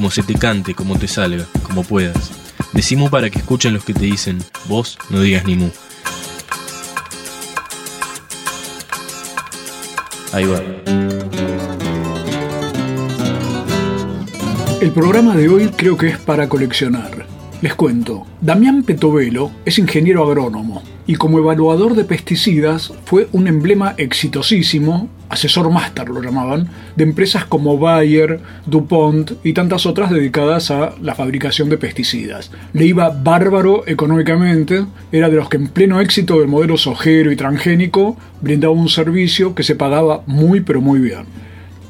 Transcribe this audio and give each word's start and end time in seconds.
como 0.00 0.10
se 0.10 0.22
te 0.22 0.32
cante, 0.32 0.74
como 0.74 0.98
te 0.98 1.06
salga, 1.06 1.44
como 1.62 1.84
puedas. 1.84 2.30
Decimos 2.72 3.10
para 3.10 3.28
que 3.28 3.38
escuchen 3.38 3.74
los 3.74 3.84
que 3.84 3.92
te 3.92 4.06
dicen, 4.06 4.38
vos 4.64 4.96
no 5.10 5.20
digas 5.20 5.44
ni 5.44 5.56
mu. 5.56 5.68
Ahí 10.32 10.46
va. 10.46 10.62
El 14.80 14.90
programa 14.92 15.36
de 15.36 15.50
hoy 15.50 15.68
creo 15.68 15.98
que 15.98 16.08
es 16.08 16.18
para 16.18 16.48
coleccionar. 16.48 17.29
Les 17.62 17.74
cuento, 17.74 18.26
Damián 18.40 18.84
Petovelo 18.84 19.50
es 19.66 19.78
ingeniero 19.78 20.24
agrónomo 20.24 20.82
y 21.06 21.16
como 21.16 21.38
evaluador 21.38 21.94
de 21.94 22.04
pesticidas 22.04 22.90
fue 23.04 23.28
un 23.32 23.48
emblema 23.48 23.92
exitosísimo, 23.98 25.10
asesor 25.28 25.70
máster 25.70 26.08
lo 26.08 26.22
llamaban, 26.22 26.70
de 26.96 27.04
empresas 27.04 27.44
como 27.44 27.76
Bayer, 27.76 28.40
DuPont 28.64 29.32
y 29.44 29.52
tantas 29.52 29.84
otras 29.84 30.10
dedicadas 30.10 30.70
a 30.70 30.94
la 31.02 31.14
fabricación 31.14 31.68
de 31.68 31.76
pesticidas. 31.76 32.50
Le 32.72 32.86
iba 32.86 33.10
bárbaro 33.10 33.86
económicamente, 33.86 34.86
era 35.12 35.28
de 35.28 35.36
los 35.36 35.50
que 35.50 35.58
en 35.58 35.68
pleno 35.68 36.00
éxito 36.00 36.38
del 36.38 36.48
modelo 36.48 36.78
sojero 36.78 37.30
y 37.30 37.36
transgénico 37.36 38.16
brindaba 38.40 38.72
un 38.72 38.88
servicio 38.88 39.54
que 39.54 39.64
se 39.64 39.76
pagaba 39.76 40.22
muy 40.24 40.62
pero 40.62 40.80
muy 40.80 40.98
bien. 40.98 41.24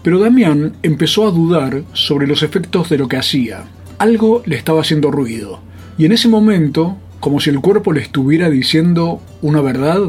Pero 0.02 0.18
Damián 0.18 0.72
empezó 0.82 1.28
a 1.28 1.30
dudar 1.30 1.84
sobre 1.92 2.26
los 2.26 2.42
efectos 2.42 2.88
de 2.88 2.98
lo 2.98 3.06
que 3.06 3.18
hacía. 3.18 3.66
Algo 3.98 4.42
le 4.46 4.56
estaba 4.56 4.80
haciendo 4.80 5.10
ruido. 5.10 5.60
Y 6.00 6.06
en 6.06 6.12
ese 6.12 6.28
momento, 6.28 6.96
como 7.20 7.40
si 7.40 7.50
el 7.50 7.60
cuerpo 7.60 7.92
le 7.92 8.00
estuviera 8.00 8.48
diciendo 8.48 9.20
una 9.42 9.60
verdad, 9.60 10.00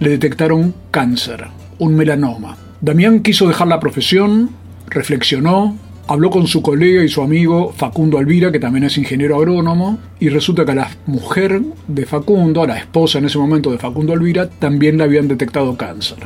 le 0.00 0.10
detectaron 0.10 0.74
cáncer, 0.90 1.46
un 1.78 1.94
melanoma. 1.94 2.56
Damián 2.80 3.20
quiso 3.20 3.46
dejar 3.46 3.68
la 3.68 3.78
profesión, 3.78 4.50
reflexionó, 4.88 5.78
habló 6.08 6.30
con 6.30 6.48
su 6.48 6.62
colega 6.62 7.04
y 7.04 7.08
su 7.08 7.22
amigo 7.22 7.72
Facundo 7.76 8.18
Alvira, 8.18 8.50
que 8.50 8.58
también 8.58 8.86
es 8.86 8.98
ingeniero 8.98 9.36
agrónomo, 9.36 10.00
y 10.18 10.30
resulta 10.30 10.64
que 10.64 10.72
a 10.72 10.74
la 10.74 10.90
mujer 11.06 11.62
de 11.86 12.06
Facundo, 12.06 12.64
a 12.64 12.66
la 12.66 12.78
esposa 12.78 13.18
en 13.18 13.26
ese 13.26 13.38
momento 13.38 13.70
de 13.70 13.78
Facundo 13.78 14.14
Alvira, 14.14 14.50
también 14.50 14.98
le 14.98 15.04
habían 15.04 15.28
detectado 15.28 15.76
cáncer. 15.76 16.18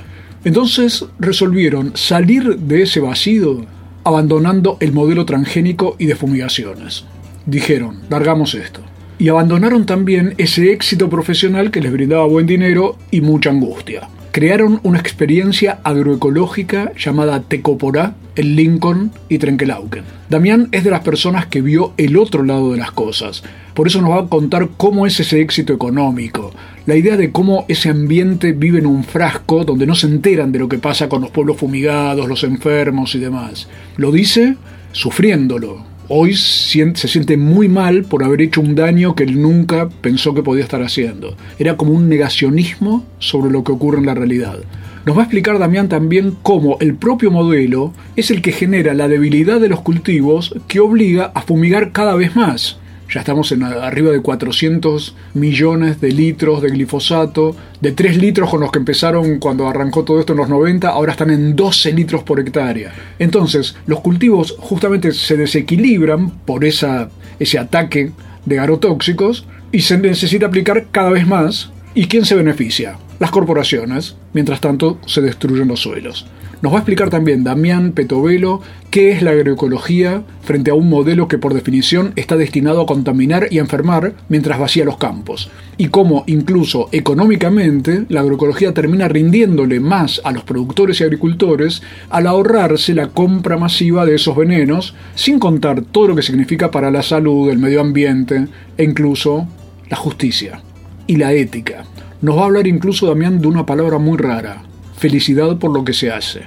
Entonces 0.45 1.05
resolvieron 1.19 1.95
salir 1.95 2.57
de 2.57 2.85
ese 2.85 3.01
vacío 3.01 3.67
abandonando 4.03 4.79
el 4.81 4.95
modelo 4.95 5.27
transgénico 5.27 5.97
y 5.99 6.07
de 6.07 6.17
fumigaciones. 6.17 7.05
Dijeron, 7.45 8.01
largamos 8.09 8.55
esto. 8.55 8.81
Y 9.21 9.29
abandonaron 9.29 9.85
también 9.85 10.33
ese 10.39 10.73
éxito 10.73 11.11
profesional 11.11 11.71
que 11.71 11.83
les 11.83 11.93
brindaba 11.93 12.25
buen 12.25 12.47
dinero 12.47 12.97
y 13.11 13.21
mucha 13.21 13.51
angustia. 13.51 14.09
Crearon 14.33 14.81
una 14.83 14.99
experiencia 14.99 15.81
agroecológica 15.85 16.93
llamada 16.97 17.43
Tecoporá 17.43 18.15
en 18.35 18.57
Lincoln 18.57 19.13
y 19.29 19.37
Trenkelauken. 19.37 20.05
Damián 20.31 20.69
es 20.73 20.85
de 20.85 20.91
las 20.91 21.03
personas 21.03 21.45
que 21.45 21.61
vio 21.61 21.93
el 21.99 22.17
otro 22.17 22.45
lado 22.45 22.73
de 22.73 22.79
las 22.79 22.93
cosas. 22.93 23.43
Por 23.75 23.89
eso 23.89 24.01
nos 24.01 24.13
va 24.13 24.21
a 24.21 24.29
contar 24.29 24.71
cómo 24.79 25.07
es 25.07 25.21
ese 25.21 25.43
éxito 25.43 25.75
económico, 25.75 26.53
la 26.87 26.97
idea 26.97 27.19
de 27.19 27.31
cómo 27.31 27.67
ese 27.69 27.91
ambiente 27.91 28.53
vive 28.53 28.79
en 28.79 28.87
un 28.87 29.05
frasco 29.05 29.67
donde 29.67 29.85
no 29.85 29.97
se 29.97 30.07
enteran 30.07 30.51
de 30.51 30.61
lo 30.61 30.69
que 30.71 30.79
pasa 30.79 31.11
con 31.11 31.21
los 31.21 31.31
pueblos 31.31 31.59
fumigados, 31.59 32.27
los 32.27 32.43
enfermos 32.43 33.15
y 33.15 33.19
demás. 33.19 33.69
Lo 33.99 34.13
dice 34.13 34.57
sufriéndolo. 34.93 35.90
Hoy 36.13 36.35
se 36.35 37.07
siente 37.07 37.37
muy 37.37 37.69
mal 37.69 38.03
por 38.03 38.25
haber 38.25 38.43
hecho 38.43 38.61
un 38.61 38.75
daño 38.75 39.15
que 39.15 39.23
él 39.23 39.41
nunca 39.41 39.89
pensó 39.89 40.35
que 40.35 40.43
podía 40.43 40.65
estar 40.65 40.83
haciendo. 40.83 41.37
Era 41.57 41.77
como 41.77 41.93
un 41.93 42.09
negacionismo 42.09 43.07
sobre 43.21 43.53
lo 43.53 43.63
que 43.63 43.71
ocurre 43.71 43.99
en 43.99 44.07
la 44.07 44.15
realidad. 44.15 44.59
Nos 45.07 45.17
va 45.17 45.21
a 45.21 45.25
explicar 45.27 45.61
Damián 45.61 45.89
también 45.89 46.35
cómo 46.43 46.79
el 46.81 46.97
propio 46.97 47.31
modelo 47.31 47.93
es 48.17 48.33
el 48.33 48.43
que 48.43 48.51
genera 48.51 48.93
la 48.93 49.07
debilidad 49.07 49.61
de 49.61 49.69
los 49.69 49.83
cultivos 49.83 50.53
que 50.67 50.81
obliga 50.81 51.31
a 51.33 51.43
fumigar 51.43 51.93
cada 51.93 52.17
vez 52.17 52.35
más. 52.35 52.81
Ya 53.13 53.21
estamos 53.21 53.51
en 53.51 53.65
arriba 53.65 54.13
de 54.13 54.21
400 54.21 55.17
millones 55.35 56.01
de 56.01 56.13
litros 56.13 56.63
de 56.63 56.71
glifosato, 56.71 57.57
de 57.81 57.91
3 57.91 58.17
litros 58.19 58.49
con 58.49 58.61
los 58.61 58.71
que 58.71 58.79
empezaron 58.79 59.41
cuando 59.41 59.69
arrancó 59.69 60.05
todo 60.05 60.21
esto 60.21 60.33
en 60.33 60.39
los 60.39 60.49
90, 60.49 60.89
ahora 60.89 61.11
están 61.11 61.31
en 61.31 61.57
12 61.57 61.93
litros 61.93 62.23
por 62.23 62.39
hectárea. 62.39 62.93
Entonces, 63.19 63.75
los 63.87 64.01
cultivos 64.01 64.55
justamente 64.61 65.11
se 65.11 65.37
desequilibran 65.37 66.31
por 66.31 66.65
ese 66.65 67.59
ataque 67.59 68.13
de 68.47 68.59
agrotóxicos 68.61 69.45
y 69.73 69.81
se 69.81 69.99
necesita 69.99 70.47
aplicar 70.47 70.87
cada 70.93 71.11
vez 71.11 71.27
más. 71.27 71.73
¿Y 71.95 72.07
quién 72.07 72.25
se 72.25 72.37
beneficia? 72.37 72.97
Las 73.19 73.33
corporaciones. 73.33 74.15
Mientras 74.33 74.61
tanto, 74.61 75.01
se 75.07 75.21
destruyen 75.21 75.67
los 75.67 75.81
suelos. 75.81 76.27
Nos 76.63 76.73
va 76.73 76.77
a 76.77 76.81
explicar 76.81 77.09
también 77.09 77.43
Damián 77.43 77.93
Petovelo 77.93 78.61
qué 78.91 79.13
es 79.13 79.23
la 79.23 79.31
agroecología 79.31 80.25
frente 80.43 80.71
a 80.71 80.75
un 80.75 80.91
modelo 80.91 81.27
que 81.27 81.39
por 81.39 81.55
definición 81.55 82.13
está 82.17 82.37
destinado 82.37 82.83
a 82.83 82.87
contaminar 82.87 83.47
y 83.51 83.57
a 83.57 83.63
enfermar 83.63 84.13
mientras 84.29 84.59
vacía 84.59 84.85
los 84.85 84.99
campos, 84.99 85.51
y 85.79 85.89
cómo 85.89 86.25
incluso 86.27 86.91
económicamente 86.93 88.05
la 88.11 88.21
agroecología 88.21 88.75
termina 88.75 89.09
rindiéndole 89.09 89.81
más 89.81 90.21
a 90.23 90.33
los 90.33 90.43
productores 90.45 91.01
y 91.01 91.05
agricultores 91.05 91.81
al 92.11 92.27
ahorrarse 92.27 92.95
la 92.95 93.09
compra 93.09 93.57
masiva 93.57 94.05
de 94.05 94.17
esos 94.17 94.37
venenos, 94.37 94.95
sin 95.15 95.39
contar 95.39 95.81
todo 95.81 96.09
lo 96.09 96.17
que 96.17 96.23
significa 96.23 96.71
para 96.71 96.91
la 96.91 97.03
salud, 97.03 97.49
el 97.49 97.59
medio 97.59 97.81
ambiente 97.81 98.49
e 98.77 98.85
incluso 98.85 99.49
la 99.89 99.97
justicia 99.97 100.61
y 101.07 101.17
la 101.17 101.33
ética. 101.33 101.85
Nos 102.21 102.37
va 102.37 102.43
a 102.43 102.45
hablar 102.45 102.67
incluso 102.67 103.07
Damián 103.07 103.41
de 103.41 103.49
una 103.49 103.65
palabra 103.65 103.97
muy 103.97 104.19
rara, 104.19 104.65
felicidad 105.01 105.57
por 105.57 105.73
lo 105.73 105.85
que 105.85 105.93
se 105.93 106.13
hace. 106.13 106.43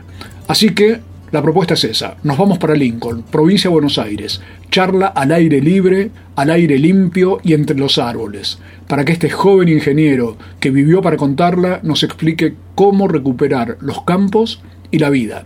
Así 0.47 0.69
que 0.73 1.01
la 1.31 1.41
propuesta 1.41 1.73
es 1.73 1.83
esa. 1.83 2.15
Nos 2.23 2.37
vamos 2.37 2.59
para 2.59 2.75
Lincoln, 2.75 3.23
provincia 3.23 3.69
de 3.69 3.73
Buenos 3.73 3.97
Aires. 3.97 4.39
Charla 4.69 5.07
al 5.07 5.31
aire 5.31 5.59
libre, 5.61 6.11
al 6.35 6.51
aire 6.51 6.77
limpio 6.77 7.39
y 7.43 7.53
entre 7.53 7.75
los 7.75 7.97
árboles, 7.97 8.59
para 8.87 9.03
que 9.03 9.13
este 9.13 9.29
joven 9.29 9.67
ingeniero 9.67 10.37
que 10.59 10.69
vivió 10.69 11.01
para 11.01 11.17
contarla 11.17 11.79
nos 11.83 12.03
explique 12.03 12.55
cómo 12.75 13.07
recuperar 13.07 13.77
los 13.81 14.03
campos 14.03 14.61
y 14.91 14.99
la 14.99 15.09
vida. 15.09 15.45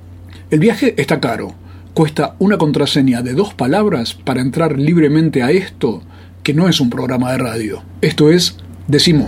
El 0.51 0.59
viaje 0.59 0.93
está 0.97 1.19
caro. 1.19 1.55
Cuesta 1.93 2.35
una 2.37 2.57
contraseña 2.57 3.21
de 3.21 3.33
dos 3.33 3.53
palabras 3.53 4.13
para 4.13 4.41
entrar 4.41 4.77
libremente 4.77 5.41
a 5.41 5.51
esto, 5.51 6.03
que 6.43 6.53
no 6.53 6.69
es 6.69 6.79
un 6.79 6.89
programa 6.89 7.31
de 7.31 7.37
radio. 7.39 7.81
Esto 8.01 8.29
es 8.29 8.57
Decimo. 8.87 9.27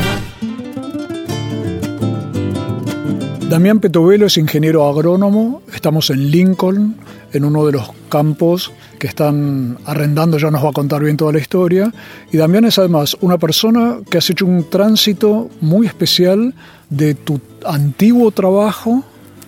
Damián 3.51 3.81
Petovelo 3.81 4.27
es 4.27 4.37
ingeniero 4.37 4.87
agrónomo, 4.87 5.61
estamos 5.73 6.09
en 6.09 6.31
Lincoln, 6.31 6.95
en 7.33 7.43
uno 7.43 7.65
de 7.65 7.73
los 7.73 7.91
campos 8.07 8.71
que 8.97 9.07
están 9.07 9.77
arrendando, 9.83 10.37
ya 10.37 10.49
nos 10.49 10.63
va 10.63 10.69
a 10.69 10.71
contar 10.71 11.03
bien 11.03 11.17
toda 11.17 11.33
la 11.33 11.39
historia. 11.39 11.93
Y 12.31 12.37
Damián 12.37 12.63
es 12.63 12.79
además 12.79 13.17
una 13.19 13.37
persona 13.37 13.97
que 14.09 14.19
has 14.19 14.29
hecho 14.29 14.45
un 14.45 14.69
tránsito 14.69 15.49
muy 15.59 15.85
especial 15.85 16.53
de 16.89 17.13
tu 17.13 17.41
antiguo 17.65 18.31
trabajo 18.31 19.03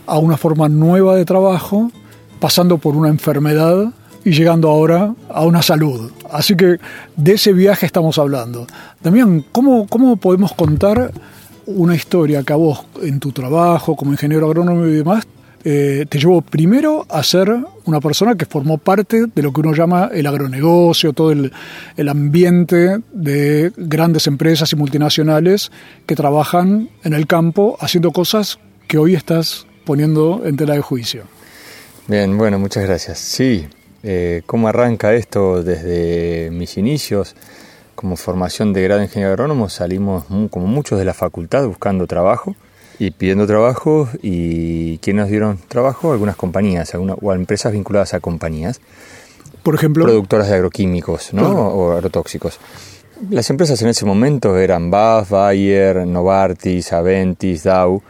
a 0.06 0.18
una 0.18 0.36
forma 0.36 0.68
nueva 0.68 1.16
de 1.16 1.24
trabajo, 1.24 1.90
pasando 2.42 2.80
por 2.80 2.98
una 2.98 3.08
enfermedad 3.08 3.94
y 4.26 4.32
llegando 4.32 4.70
ahora 4.70 5.16
a 5.30 5.46
una 5.46 5.62
salud. 5.62 6.12
Así 6.30 6.58
que 6.58 6.78
de 7.16 7.32
ese 7.32 7.54
viaje 7.54 7.86
estamos 7.86 8.18
hablando. 8.18 8.68
Damián, 9.02 9.46
¿cómo, 9.54 9.88
cómo 9.88 10.18
podemos 10.18 10.52
contar 10.52 11.14
una 11.66 11.96
historia 11.96 12.44
que 12.44 12.54
a 12.54 12.58
vos 12.58 12.86
en 13.02 13.20
tu 13.20 13.32
trabajo 13.32 13.96
como 13.96 14.12
ingeniero 14.12 14.46
agrónomo 14.46 14.86
y 14.86 14.94
demás 14.94 15.26
eh, 15.66 16.06
te 16.10 16.20
llevó 16.20 16.42
primero 16.42 17.06
a 17.10 17.24
ser 17.24 17.50
una 17.86 18.02
persona 18.02 18.36
que 18.36 18.46
formó 18.46 18.78
parte 18.78 19.28
de 19.34 19.42
lo 19.42 19.54
que 19.54 19.62
uno 19.62 19.74
llama 19.74 20.10
el 20.14 20.28
agronegocio, 20.28 21.14
todo 21.14 21.32
el, 21.32 21.54
el, 21.96 22.10
ambiente 22.10 22.98
de 23.14 23.72
grandes 23.78 24.28
empresas 24.28 24.74
y 24.74 24.76
multinacionales 24.76 25.72
que 26.06 26.16
trabajan 26.16 26.90
en 27.06 27.14
el 27.14 27.28
campo 27.28 27.78
haciendo 27.80 28.12
cosas 28.12 28.60
que 28.88 28.98
hoy 28.98 29.16
estás 29.16 29.66
poniendo 29.86 30.42
en 30.46 30.58
tela 30.58 30.74
de 30.74 30.82
juicio. 30.82 31.24
Bien, 32.08 32.38
bueno, 32.38 32.60
muchas 32.60 32.84
gracias. 32.84 33.20
Sí, 33.20 33.66
eh, 34.04 34.42
¿cómo 34.46 34.68
arranca 34.68 35.14
esto 35.14 35.64
desde 35.64 36.50
mis 36.52 36.78
inicios? 36.78 37.36
Como 38.04 38.18
formación 38.18 38.74
de 38.74 38.84
grado 38.84 39.00
de 39.00 39.06
ingeniero 39.06 39.32
agrónomo 39.32 39.70
salimos 39.70 40.26
como 40.50 40.68
muchos 40.68 41.00
de 41.00 41.06
la 41.06 41.14
facultad 41.14 41.66
buscando 41.66 42.06
trabajo 42.06 42.54
y 43.00 43.12
pidiendo 43.12 43.48
trabajo 43.48 44.10
y 44.22 44.98
¿quién 44.98 45.16
nos 45.16 45.30
dieron 45.30 45.58
trabajo? 45.70 46.12
Algunas 46.12 46.36
compañías 46.36 46.94
alguna, 46.94 47.14
o 47.14 47.34
empresas 47.34 47.72
vinculadas 47.72 48.14
a 48.14 48.20
compañías. 48.20 48.82
Por 49.64 49.76
ejemplo. 49.76 50.04
Productoras 50.04 50.50
de 50.50 50.56
agroquímicos 50.56 51.34
¿no? 51.34 51.48
o 51.50 51.94
agrotóxicos. 51.94 52.60
Las 53.30 53.50
empresas 53.50 53.82
en 53.82 53.88
ese 53.88 54.04
momento 54.06 54.58
eran 54.58 54.92
BAF, 54.92 55.30
Bayer, 55.30 56.06
Novartis, 56.06 56.92
Aventis, 56.92 57.64
Dow. 57.64 58.04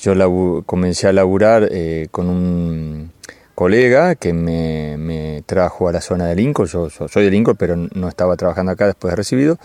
Yo 0.00 0.62
comencé 0.64 1.08
a 1.08 1.12
laburar 1.12 1.68
eh, 1.72 2.06
con 2.12 2.28
un 2.28 3.10
colega 3.60 4.14
que 4.14 4.32
me, 4.32 5.42
trajo 5.44 5.86
a 5.86 5.92
la 5.92 6.00
zona 6.00 6.24
de 6.24 6.34
Lincoln. 6.34 6.66
Yo, 6.66 6.88
soy 6.88 7.24
de 7.24 7.30
Lincoln, 7.30 7.56
pero 7.58 7.76
no 7.76 8.08
estaba 8.08 8.34
trabajando 8.34 8.72
acá 8.72 8.86
después 8.86 9.12
de 9.12 9.16
recibido. 9.16 9.58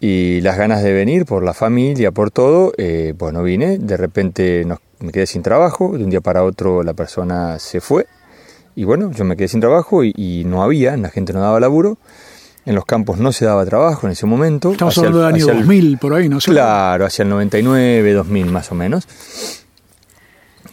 Y 0.00 0.40
las 0.40 0.58
ganas 0.58 0.82
de 0.82 0.92
venir 0.92 1.24
por 1.24 1.44
la 1.44 1.54
familia, 1.54 2.10
por 2.10 2.32
todo, 2.32 2.72
eh, 2.78 3.14
bueno, 3.16 3.44
vine. 3.44 3.78
De 3.78 3.96
repente 3.96 4.66
me 4.98 5.12
quedé 5.12 5.26
sin 5.26 5.44
trabajo. 5.44 5.96
De 5.96 6.02
un 6.02 6.10
día 6.10 6.20
para 6.20 6.42
otro 6.42 6.82
la 6.82 6.94
persona 6.94 7.60
se 7.60 7.80
fue. 7.80 8.08
Y 8.74 8.82
bueno, 8.82 9.12
yo 9.12 9.24
me 9.24 9.36
quedé 9.36 9.46
sin 9.46 9.60
trabajo 9.60 10.02
y, 10.02 10.12
y 10.16 10.42
no 10.44 10.64
había, 10.64 10.96
la 10.96 11.10
gente 11.10 11.32
no 11.32 11.40
daba 11.42 11.60
laburo. 11.60 11.98
En 12.66 12.74
los 12.74 12.84
campos 12.84 13.18
no 13.18 13.30
se 13.30 13.44
daba 13.44 13.64
trabajo 13.64 14.08
en 14.08 14.14
ese 14.14 14.26
momento. 14.26 14.72
Estamos 14.72 14.98
hablando 14.98 15.18
del 15.20 15.34
año 15.34 15.46
2000, 15.46 15.98
por 15.98 16.14
ahí, 16.14 16.28
¿no? 16.28 16.38
Claro, 16.38 17.06
hacia 17.06 17.22
el 17.22 17.28
99, 17.28 18.14
2000 18.14 18.46
más 18.46 18.72
o 18.72 18.74
menos. 18.74 19.06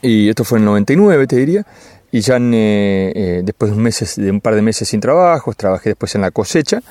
Y 0.01 0.29
esto 0.29 0.43
fue 0.43 0.57
en 0.57 0.63
el 0.63 0.69
99, 0.69 1.27
te 1.27 1.35
diría. 1.35 1.65
Y 2.11 2.21
ya 2.21 2.37
eh, 2.37 3.11
eh, 3.15 3.41
después 3.43 3.71
de 3.71 3.77
un, 3.77 3.83
meses, 3.83 4.15
de 4.15 4.31
un 4.31 4.41
par 4.41 4.55
de 4.55 4.61
meses 4.61 4.87
sin 4.87 4.99
trabajo, 4.99 5.53
trabajé 5.53 5.91
después 5.91 6.15
en 6.15 6.21
la 6.21 6.31
cosecha. 6.31 6.81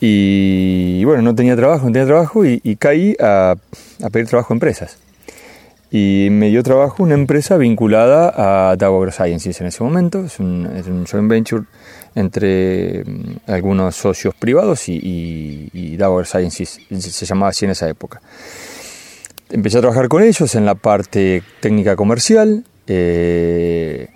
Y, 0.00 1.04
bueno, 1.04 1.22
no 1.22 1.34
tenía 1.34 1.56
trabajo, 1.56 1.86
no 1.86 1.92
tenía 1.92 2.06
trabajo 2.06 2.44
y, 2.44 2.76
caí 2.76 3.16
a, 3.20 3.54
pedir 4.12 4.26
trabajo 4.26 4.52
a 4.52 4.56
empresas. 4.56 4.98
Y 5.90 6.28
me 6.30 6.48
dio 6.48 6.62
trabajo 6.64 7.02
una 7.04 7.14
empresa 7.14 7.56
vinculada 7.56 8.70
a 8.70 8.76
Dow 8.76 8.96
AgroSciences 8.96 9.60
en 9.60 9.68
ese 9.68 9.84
momento. 9.84 10.24
Es 10.24 10.40
un, 10.40 10.68
es 10.76 10.86
un 10.88 11.06
joint 11.06 11.30
venture 11.30 11.64
entre 12.14 13.04
mm, 13.04 13.36
algunos 13.46 13.94
socios 13.96 14.34
privados 14.34 14.88
y, 14.88 14.94
y, 14.94 15.70
y 15.72 15.98
Sciences, 16.24 16.80
se 16.98 17.26
llamaba 17.26 17.50
así 17.50 17.64
en 17.64 17.72
esa 17.72 17.88
época. 17.88 18.20
Empecé 19.50 19.78
a 19.78 19.80
trabajar 19.80 20.08
con 20.08 20.22
ellos 20.22 20.54
en 20.54 20.64
la 20.64 20.74
parte 20.74 21.42
técnica 21.60 21.96
comercial. 21.96 22.64
Eh, 22.86 24.08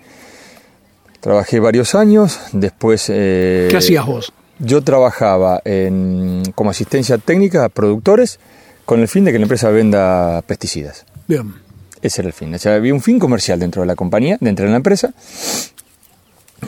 trabajé 1.19 1.59
varios 1.59 1.95
años, 1.95 2.39
después... 2.51 3.05
Eh, 3.09 3.67
¿Qué 3.69 3.77
hacías 3.77 4.05
vos? 4.05 4.33
Yo 4.59 4.81
trabajaba 4.83 5.61
en, 5.63 6.43
como 6.55 6.69
asistencia 6.69 7.17
técnica 7.17 7.65
a 7.65 7.69
productores 7.69 8.39
con 8.85 8.99
el 8.99 9.07
fin 9.07 9.23
de 9.23 9.31
que 9.31 9.39
la 9.39 9.43
empresa 9.43 9.69
venda 9.69 10.41
pesticidas. 10.41 11.05
Bien. 11.27 11.53
Ese 12.01 12.21
era 12.21 12.27
el 12.27 12.33
fin. 12.33 12.53
O 12.53 12.57
sea, 12.57 12.75
había 12.75 12.93
un 12.93 13.01
fin 13.01 13.19
comercial 13.19 13.59
dentro 13.59 13.81
de 13.81 13.87
la 13.87 13.95
compañía, 13.95 14.37
dentro 14.41 14.65
de 14.65 14.71
la 14.71 14.77
empresa, 14.77 15.13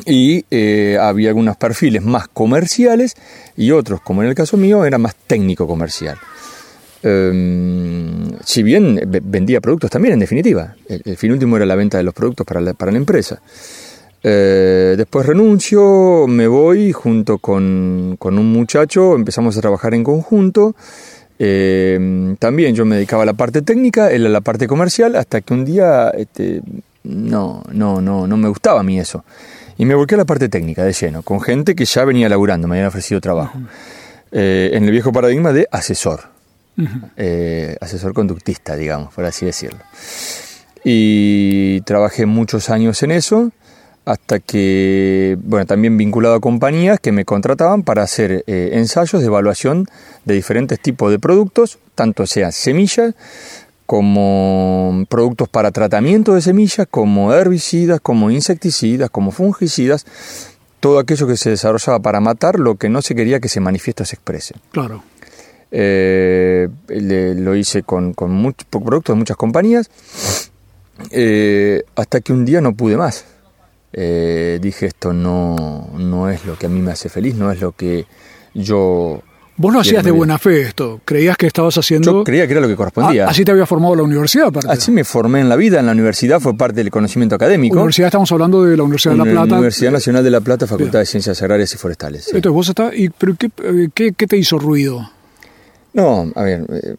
y 0.06 0.46
eh, 0.52 0.98
había 1.00 1.30
algunos 1.30 1.58
perfiles 1.58 2.02
más 2.02 2.28
comerciales 2.28 3.16
y 3.58 3.72
otros, 3.72 4.02
como 4.02 4.24
en 4.24 4.30
el 4.30 4.36
caso 4.36 4.58
mío, 4.58 4.86
era 4.86 4.98
más 4.98 5.16
técnico-comercial. 5.16 6.18
Em, 7.04 8.32
si 8.46 8.64
bien 8.64 9.02
vendía 9.24 9.60
productos 9.60 9.90
también, 9.90 10.14
en 10.14 10.20
definitiva. 10.20 10.76
El, 10.88 11.18
fin 11.18 11.32
último 11.32 11.58
era 11.58 11.66
la 11.66 11.76
venta 11.76 11.98
de 11.98 12.04
los 12.04 12.14
productos 12.14 12.46
para 12.46 12.62
la, 12.62 12.74
para 12.74 12.92
la 12.92 12.98
empresa. 12.98 13.42
Eh, 14.24 14.96
después 14.98 15.26
renuncio, 15.26 16.28
me 16.28 16.48
voy 16.48 16.92
junto 16.92 17.40
con, 17.40 18.16
con, 18.20 18.38
un 18.38 18.52
muchacho, 18.52 19.16
empezamos 19.16 19.58
a 19.58 19.62
trabajar 19.62 19.94
en 19.94 20.04
conjunto. 20.04 20.76
Em, 21.40 22.36
también 22.36 22.76
yo 22.76 22.86
me 22.86 22.96
dedicaba 22.96 23.24
a 23.24 23.26
la 23.26 23.34
parte 23.34 23.64
técnica, 23.64 24.12
él 24.12 24.26
a 24.28 24.30
la 24.30 24.42
parte 24.42 24.68
comercial, 24.68 25.16
hasta 25.16 25.42
que 25.42 25.54
un 25.54 25.66
día 25.66 26.10
este, 26.10 26.62
no, 27.04 27.64
no, 27.72 28.00
no, 28.00 28.28
no 28.28 28.38
me 28.38 28.48
gustaba 28.48 28.82
a 28.82 28.84
mí 28.84 29.00
eso. 29.00 29.26
Y 29.78 29.86
me 29.86 29.96
volqué 29.96 30.14
a 30.14 30.20
la 30.20 30.26
parte 30.26 30.50
técnica 30.50 30.84
de 30.84 30.94
lleno, 30.94 31.24
con 31.24 31.42
gente 31.42 31.74
que 31.74 31.86
ya 31.86 32.06
venía 32.06 32.30
laburando, 32.30 32.68
me 32.68 32.76
habían 32.76 32.90
ofrecido 32.90 33.20
trabajo. 33.20 33.60
Eh, 34.32 34.70
en 34.74 34.86
el 34.86 34.92
viejo 34.92 35.12
paradigma 35.12 35.52
de 35.52 35.68
asesor. 35.72 36.30
Eh, 37.18 37.76
asesor 37.82 38.14
conductista, 38.14 38.76
digamos, 38.76 39.14
por 39.14 39.26
así 39.26 39.46
decirlo. 39.46 39.80
Y 40.84 41.82
trabajé 41.82 42.26
muchos 42.26 42.70
años 42.70 43.02
en 43.04 43.12
eso, 43.12 43.52
hasta 44.06 44.40
que, 44.40 45.38
bueno, 45.44 45.66
también 45.66 45.98
vinculado 45.98 46.36
a 46.36 46.40
compañías 46.40 47.00
que 47.00 47.12
me 47.12 47.26
contrataban 47.26 47.84
para 47.84 48.04
hacer 48.04 48.44
eh, 48.48 48.72
ensayos 48.74 49.22
de 49.22 49.28
evaluación 49.28 49.88
de 50.26 50.34
diferentes 50.34 50.80
tipos 50.80 51.12
de 51.12 51.20
productos, 51.20 51.78
tanto 51.96 52.26
sean 52.26 52.52
semillas 52.52 53.14
como 53.86 55.06
productos 55.10 55.50
para 55.50 55.72
tratamiento 55.72 56.34
de 56.34 56.42
semillas, 56.42 56.88
como 56.90 57.34
herbicidas, 57.34 58.00
como 58.00 58.32
insecticidas, 58.32 59.10
como 59.10 59.32
fungicidas, 59.32 60.06
todo 60.80 60.98
aquello 60.98 61.28
que 61.28 61.36
se 61.36 61.52
desarrollaba 61.52 62.00
para 62.00 62.22
matar 62.22 62.58
lo 62.58 62.76
que 62.76 62.90
no 62.90 63.02
se 63.02 63.16
quería 63.16 63.40
que 63.40 63.50
se 63.50 63.60
manifieste 63.60 64.04
o 64.04 64.06
se 64.06 64.16
exprese. 64.16 64.56
Claro. 64.72 65.04
Eh, 65.72 66.70
lo 66.88 67.56
hice 67.56 67.84
con, 67.84 68.14
con 68.14 68.54
productos 68.70 69.14
de 69.14 69.20
muchas 69.20 69.38
compañías, 69.38 69.90
eh, 71.12 71.84
hasta 71.96 72.22
que 72.22 72.34
un 72.34 72.46
día 72.46 72.62
no 72.62 72.74
pude 72.74 72.98
más. 72.98 73.26
Eh, 73.94 74.60
dije 74.62 74.86
esto 74.86 75.12
no, 75.12 75.90
no 75.98 76.30
es 76.30 76.46
lo 76.46 76.58
que 76.58 76.68
a 76.68 76.70
mí 76.70 76.82
me 76.82 76.92
hace 76.92 77.10
feliz, 77.10 77.36
no 77.36 77.52
es 77.52 77.60
lo 77.60 77.74
que 77.74 78.06
yo 78.54 79.22
Vos 79.62 79.72
no 79.72 79.80
hacías 79.80 80.04
de 80.04 80.10
buena 80.10 80.40
fe 80.40 80.62
esto, 80.62 81.02
creías 81.06 81.38
que 81.38 81.46
estabas 81.46 81.78
haciendo... 81.78 82.12
Yo 82.12 82.24
creía 82.24 82.48
que 82.48 82.54
era 82.54 82.62
lo 82.62 82.68
que 82.68 82.76
correspondía. 82.76 83.28
Ah, 83.28 83.30
así 83.30 83.46
te 83.46 83.52
había 83.52 83.68
formado 83.68 83.96
la 83.96 84.02
universidad, 84.02 84.48
aparte. 84.48 84.72
Así 84.72 84.92
me 84.92 85.04
formé 85.04 85.42
en 85.42 85.50
la 85.50 85.56
vida, 85.56 85.80
en 85.80 85.86
la 85.86 85.92
universidad 85.92 86.40
fue 86.40 86.58
parte 86.58 86.78
del 86.78 86.90
conocimiento 86.90 87.36
académico. 87.36 87.76
Universidad 87.76 88.08
estamos 88.08 88.32
hablando 88.32 88.64
de 88.64 88.76
la 88.76 88.82
Universidad 88.82 89.14
de 89.14 89.18
La 89.20 89.24
Plata. 89.26 89.56
Universidad 89.56 89.92
Nacional 89.92 90.24
de 90.24 90.32
La 90.32 90.42
Plata, 90.42 90.66
Facultad 90.66 91.00
de 91.00 91.06
Ciencias 91.06 91.40
Agrarias 91.44 91.72
y 91.76 91.78
Forestales. 91.78 92.28
Entonces 92.34 92.52
vos 92.52 92.70
estás... 92.70 92.98
¿y, 92.98 93.10
¿Pero 93.10 93.36
eh, 93.64 93.90
qué, 93.94 94.14
qué, 94.14 94.26
te 94.26 94.36
hizo 94.36 94.58
ruido? 94.58 95.12
No, 95.94 96.32
a 96.34 96.44
ver... 96.44 96.66
Eh, 96.72 96.96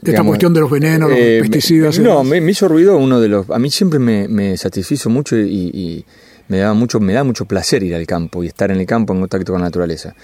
de 0.00 0.10
esta 0.12 0.24
cuestión 0.24 0.54
de 0.54 0.60
los 0.60 0.70
venenos, 0.70 1.10
los 1.10 1.18
eh, 1.18 1.38
pesticidas. 1.42 1.98
no, 1.98 2.24
me, 2.24 2.38
hizo 2.50 2.66
ruido 2.66 2.96
uno 2.96 3.20
de 3.20 3.28
los... 3.28 3.50
A 3.50 3.58
mí 3.58 3.70
siempre 3.70 3.98
me, 3.98 4.26
me 4.26 4.56
satisfizo 4.56 5.10
mucho 5.10 5.36
y, 5.36 6.04
me, 6.48 6.58
da 6.58 6.74
mucho, 6.74 7.00
me 7.00 7.12
da 7.12 7.24
mucho 7.24 7.44
placer 7.44 7.82
ir 7.82 7.94
al 7.94 8.06
campo 8.06 8.44
y 8.44 8.48
estar 8.48 8.70
en 8.70 8.78
el 8.78 8.86
campo 8.86 9.12
en 9.12 9.20
contacto 9.20 9.52
con 9.52 9.60
la 9.60 9.68
naturaleza. 9.68 10.14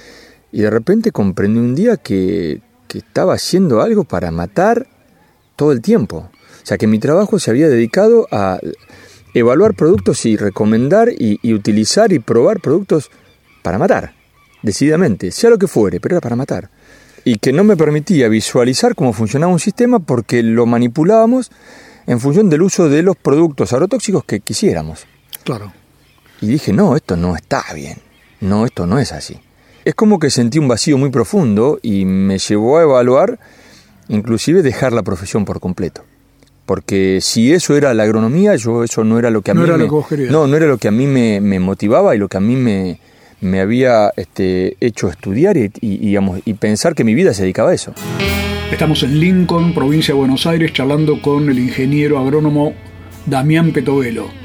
Y 0.52 0.60
de 0.60 0.70
repente 0.70 1.12
comprendí 1.12 1.58
un 1.58 1.74
día 1.74 1.96
que, 1.96 2.60
estaba 2.92 3.32
haciendo 3.32 3.80
algo 3.80 4.04
para 4.04 4.30
matar 4.30 4.86
todo 5.56 5.72
el 5.72 5.80
tiempo. 5.80 6.28
O 6.62 6.66
sea, 6.66 6.76
que 6.76 6.86
mi 6.86 6.98
trabajo 6.98 7.38
se 7.38 7.50
había 7.50 7.70
dedicado 7.70 8.28
a 8.30 8.58
evaluar 9.32 9.72
productos 9.72 10.26
y 10.26 10.36
recomendar 10.36 11.08
y, 11.10 11.54
utilizar 11.54 12.12
y 12.12 12.18
probar 12.18 12.60
productos 12.60 13.10
para 13.62 13.78
matar, 13.78 14.12
decididamente, 14.62 15.30
sea 15.30 15.48
lo 15.48 15.56
que 15.56 15.68
fuere, 15.68 16.00
pero 16.00 16.16
era 16.16 16.20
para 16.20 16.36
matar. 16.36 16.68
Y 17.24 17.38
que 17.38 17.54
no 17.54 17.64
me 17.64 17.78
permitía 17.78 18.28
visualizar 18.28 18.94
cómo 18.94 19.14
funcionaba 19.14 19.50
un 19.50 19.58
sistema 19.58 19.98
porque 19.98 20.42
lo 20.42 20.66
manipulábamos 20.66 21.50
en 22.06 22.20
función 22.20 22.50
del 22.50 22.60
uso 22.60 22.90
de 22.90 23.02
los 23.02 23.16
productos 23.16 23.72
agrotóxicos 23.72 24.24
que 24.24 24.40
quisiéramos. 24.40 25.06
Claro. 25.44 25.72
Y 26.42 26.48
dije, 26.48 26.72
no, 26.72 26.96
esto 26.96 27.16
no 27.16 27.36
está 27.36 27.64
bien. 27.72 27.98
No, 28.40 28.66
esto 28.66 28.84
no 28.84 28.98
es 28.98 29.12
así. 29.12 29.36
Es 29.84 29.94
como 29.94 30.18
que 30.18 30.28
sentí 30.28 30.58
un 30.58 30.66
vacío 30.66 30.98
muy 30.98 31.10
profundo 31.10 31.78
y 31.82 32.04
me 32.04 32.38
llevó 32.38 32.78
a 32.78 32.82
evaluar, 32.82 33.38
inclusive 34.08 34.62
dejar 34.62 34.92
la 34.92 35.04
profesión 35.04 35.44
por 35.44 35.60
completo. 35.60 36.02
Porque 36.66 37.20
si 37.20 37.52
eso 37.52 37.76
era 37.76 37.94
la 37.94 38.02
agronomía, 38.02 38.56
yo 38.56 38.82
eso 38.82 39.04
no 39.04 39.20
era 39.20 39.30
lo 39.30 39.42
que 39.42 39.52
a 39.52 39.54
no 39.54 39.60
mí 39.60 39.68
era 39.68 39.76
me, 39.76 39.84
lo 39.86 40.06
que 40.06 40.16
no, 40.16 40.48
no 40.48 40.56
era 40.56 40.66
lo 40.66 40.78
que 40.78 40.88
a 40.88 40.90
mí 40.90 41.06
me, 41.06 41.60
motivaba 41.60 42.14
y 42.16 42.18
lo 42.18 42.28
que 42.28 42.38
a 42.38 42.40
mí 42.40 42.56
me, 42.56 42.98
me 43.40 43.60
había 43.60 44.12
este, 44.16 44.76
hecho 44.80 45.08
estudiar 45.08 45.56
y, 45.56 45.70
y 45.80 46.54
pensar 46.54 46.96
que 46.96 47.04
mi 47.04 47.14
vida 47.14 47.34
se 47.34 47.42
dedicaba 47.42 47.70
a 47.70 47.74
eso. 47.74 47.94
Estamos 48.72 49.04
en 49.04 49.20
Lincoln, 49.20 49.74
provincia 49.74 50.12
de 50.12 50.18
Buenos 50.18 50.46
Aires, 50.46 50.72
charlando 50.72 51.22
con 51.22 51.48
el 51.50 51.58
ingeniero 51.58 52.18
agrónomo 52.18 52.72
Damián 53.26 53.72
Petovelo 53.72 54.41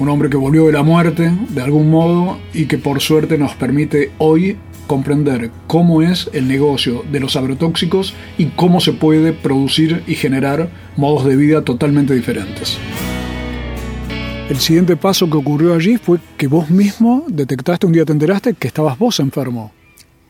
un 0.00 0.08
hombre 0.08 0.30
que 0.30 0.36
volvió 0.38 0.66
de 0.66 0.72
la 0.72 0.82
muerte 0.82 1.30
de 1.50 1.60
algún 1.60 1.90
modo 1.90 2.38
y 2.54 2.64
que 2.64 2.78
por 2.78 3.00
suerte 3.00 3.36
nos 3.36 3.54
permite 3.54 4.10
hoy 4.16 4.56
comprender 4.86 5.50
cómo 5.66 6.02
es 6.02 6.30
el 6.32 6.48
negocio 6.48 7.04
de 7.12 7.20
los 7.20 7.36
agrotóxicos 7.36 8.14
y 8.38 8.46
cómo 8.46 8.80
se 8.80 8.94
puede 8.94 9.32
producir 9.34 10.02
y 10.06 10.14
generar 10.14 10.70
modos 10.96 11.26
de 11.26 11.36
vida 11.36 11.62
totalmente 11.62 12.14
diferentes. 12.14 12.78
El 14.48 14.56
siguiente 14.56 14.96
paso 14.96 15.28
que 15.30 15.36
ocurrió 15.36 15.74
allí 15.74 15.98
fue 15.98 16.18
que 16.36 16.48
vos 16.48 16.70
mismo 16.70 17.24
detectaste, 17.28 17.86
un 17.86 17.92
día 17.92 18.06
te 18.06 18.12
enteraste 18.12 18.54
que 18.54 18.66
estabas 18.66 18.98
vos 18.98 19.20
enfermo. 19.20 19.70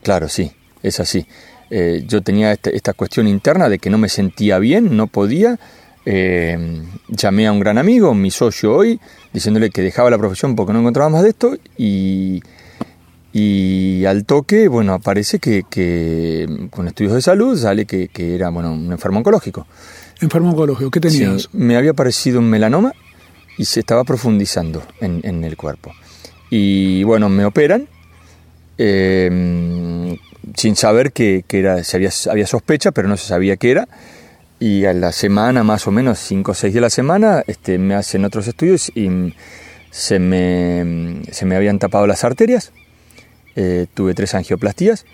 Claro, 0.03 0.29
sí, 0.29 0.51
es 0.83 0.99
así. 0.99 1.27
Eh, 1.71 2.05
yo 2.07 2.21
tenía 2.21 2.53
esta, 2.53 2.71
esta, 2.71 2.93
cuestión 2.93 3.29
interna 3.29 3.69
de 3.69 3.79
que 3.79 3.89
no 3.89 3.97
me 3.97 4.09
sentía 4.09 4.59
bien, 4.59 4.97
no 4.97 5.07
podía, 5.07 5.61
eh, 6.07 6.83
llamé 7.09 7.47
a 7.47 7.53
un 7.53 7.61
gran 7.61 7.79
amigo, 7.79 8.15
mi 8.15 8.31
socio 8.31 8.75
hoy, 8.75 9.01
diciéndole 9.33 9.71
que 9.71 9.83
dejaba 9.83 10.11
la 10.11 10.19
profesión 10.19 10.57
porque 10.57 10.73
no 10.73 10.81
encontraba 10.81 11.09
más 11.11 11.23
de 11.23 11.31
esto 11.31 11.57
y, 11.77 12.43
y 13.33 14.05
al 14.07 14.25
toque, 14.25 14.69
bueno, 14.69 14.95
aparece 14.95 15.39
que, 15.39 15.65
que 15.69 16.69
con 16.71 16.89
estudios 16.89 17.15
de 17.15 17.23
salud 17.23 17.57
sale 17.59 17.87
que, 17.87 18.09
que 18.09 18.35
era, 18.35 18.49
bueno, 18.51 18.73
un 18.73 18.91
enfermo 18.93 19.19
oncológico. 19.19 19.67
Enfermo 20.21 20.51
oncológico, 20.51 20.91
¿qué 20.91 21.01
tenías? 21.01 21.43
Sí, 21.43 21.49
me 21.53 21.77
había 21.77 21.93
aparecido 21.93 22.41
un 22.41 22.51
melanoma 22.51 22.93
y 23.57 23.65
se 23.65 23.81
estaba 23.81 24.05
profundizando 24.05 24.83
en, 25.01 25.21
en 25.23 25.45
el 25.45 25.57
cuerpo. 25.57 25.93
Y 26.51 27.05
bueno, 27.05 27.29
me 27.29 27.45
operan 27.45 27.89
eh, 28.77 30.19
sin 30.57 30.77
saber 30.77 31.13
que, 31.13 31.45
que 31.47 31.61
era, 31.61 31.85
se 31.85 31.97
había, 31.97 32.11
había 32.31 32.47
sospecha, 32.47 32.91
pero 32.91 33.09
no 33.09 33.17
se 33.17 33.27
sabía 33.27 33.57
qué 33.57 33.71
era. 33.71 33.89
Y 34.61 34.85
a 34.85 34.93
la 34.93 35.11
semana, 35.11 35.65
más 35.65 35.87
o 35.87 35.91
menos, 35.91 36.19
5 36.19 36.53
o 36.53 36.55
6 36.55 36.75
de 36.75 36.81
la 36.83 36.91
semana, 36.91 37.43
este, 37.47 37.79
me 37.79 37.95
hacen 37.95 38.27
otros 38.27 38.47
estudios 38.47 38.93
y 38.95 39.09
se 39.91 40.19
me, 40.19 41.23
se 41.33 41.47
me 41.47 41.57
habían 41.57 41.79
tapado 41.79 42.07
las 42.07 42.25
arterias. 42.25 42.71
Eh, 43.57 43.87
tuve 43.95 44.13
tres 44.13 44.35
angioplastías 44.35 45.07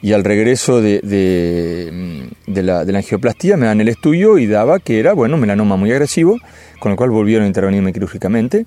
y 0.00 0.14
al 0.14 0.24
regreso 0.24 0.80
de, 0.80 1.00
de, 1.00 2.28
de, 2.46 2.62
la, 2.62 2.86
de, 2.86 2.92
la, 2.92 2.98
angioplastia 2.98 3.56
me 3.56 3.66
dan 3.66 3.80
el 3.82 3.88
estudio 3.88 4.38
y 4.38 4.46
daba 4.46 4.78
que 4.80 4.98
era, 4.98 5.12
bueno, 5.12 5.36
melanoma 5.36 5.76
muy 5.76 5.92
agresivo, 5.92 6.38
con 6.80 6.92
lo 6.92 6.96
cual 6.96 7.10
volvieron 7.10 7.44
a 7.44 7.46
intervenirme 7.46 7.92
quirúrgicamente. 7.92 8.64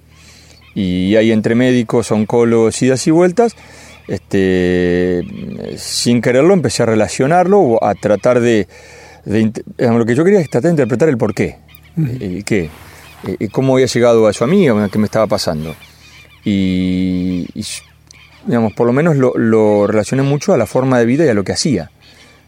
Y 0.76 1.16
ahí 1.16 1.32
entre 1.32 1.56
médicos, 1.56 2.12
oncólogos, 2.12 2.80
idas 2.84 3.08
y 3.08 3.12
vueltas, 3.12 3.56
este, 4.08 5.24
sin 5.78 6.22
quererlo 6.22 6.54
empecé 6.54 6.84
a 6.84 6.86
relacionarlo, 6.86 7.84
a 7.84 7.96
tratar 7.96 8.40
de, 8.40 8.68
de, 9.28 9.52
lo 9.78 10.06
que 10.06 10.16
yo 10.16 10.24
quería 10.24 10.40
es 10.40 10.50
tratar 10.50 10.70
de 10.70 10.74
interpretar 10.74 11.10
el 11.10 11.18
por 11.18 11.34
qué, 11.34 11.58
eh, 11.98 13.50
cómo 13.52 13.74
había 13.74 13.88
llegado 13.88 14.28
a 14.28 14.32
eso 14.32 14.46
a 14.46 14.48
mí, 14.48 14.68
qué 14.92 15.00
me 15.00 15.06
estaba 15.06 15.28
pasando. 15.28 15.76
Y, 16.46 17.46
y 17.54 17.66
digamos, 18.46 18.74
por 18.74 18.88
lo 18.88 18.94
menos 18.94 19.18
lo, 19.18 19.34
lo, 19.36 19.86
relacioné 19.86 20.24
mucho 20.24 20.54
a 20.54 20.58
la 20.58 20.66
forma 20.66 20.98
de 21.00 21.06
vida 21.06 21.26
y 21.26 21.30
a 21.30 21.34
lo 21.34 21.44
que 21.44 21.52
hacía. 21.52 21.92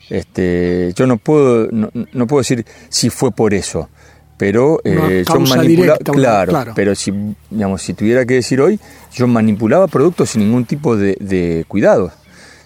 Este, 0.10 0.94
yo 0.96 1.06
no 1.06 1.18
puedo, 1.18 1.68
no, 1.72 1.90
no 1.94 2.28
puedo 2.28 2.40
decir 2.40 2.66
si 2.88 3.10
fue 3.10 3.32
por 3.32 3.54
eso, 3.54 3.90
pero 4.38 4.80
eh, 4.86 5.26
yo 5.28 5.40
manipulaba, 5.42 5.98
claro, 5.98 6.52
claro, 6.52 6.72
pero 6.76 6.96
si, 6.96 7.14
digamos, 7.50 7.82
si 7.82 7.94
tuviera 7.94 8.26
que 8.26 8.36
decir 8.36 8.62
hoy, 8.62 8.80
yo 9.14 9.28
manipulaba 9.28 9.88
productos 9.88 10.30
sin 10.30 10.44
ningún 10.44 10.66
tipo 10.66 10.96
de, 10.96 11.18
de 11.20 11.66
cuidado, 11.68 12.12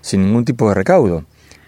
sin 0.01 0.23
ningún 0.23 0.45
tipo 0.45 0.69
de 0.69 0.75
recaudo. 0.75 1.25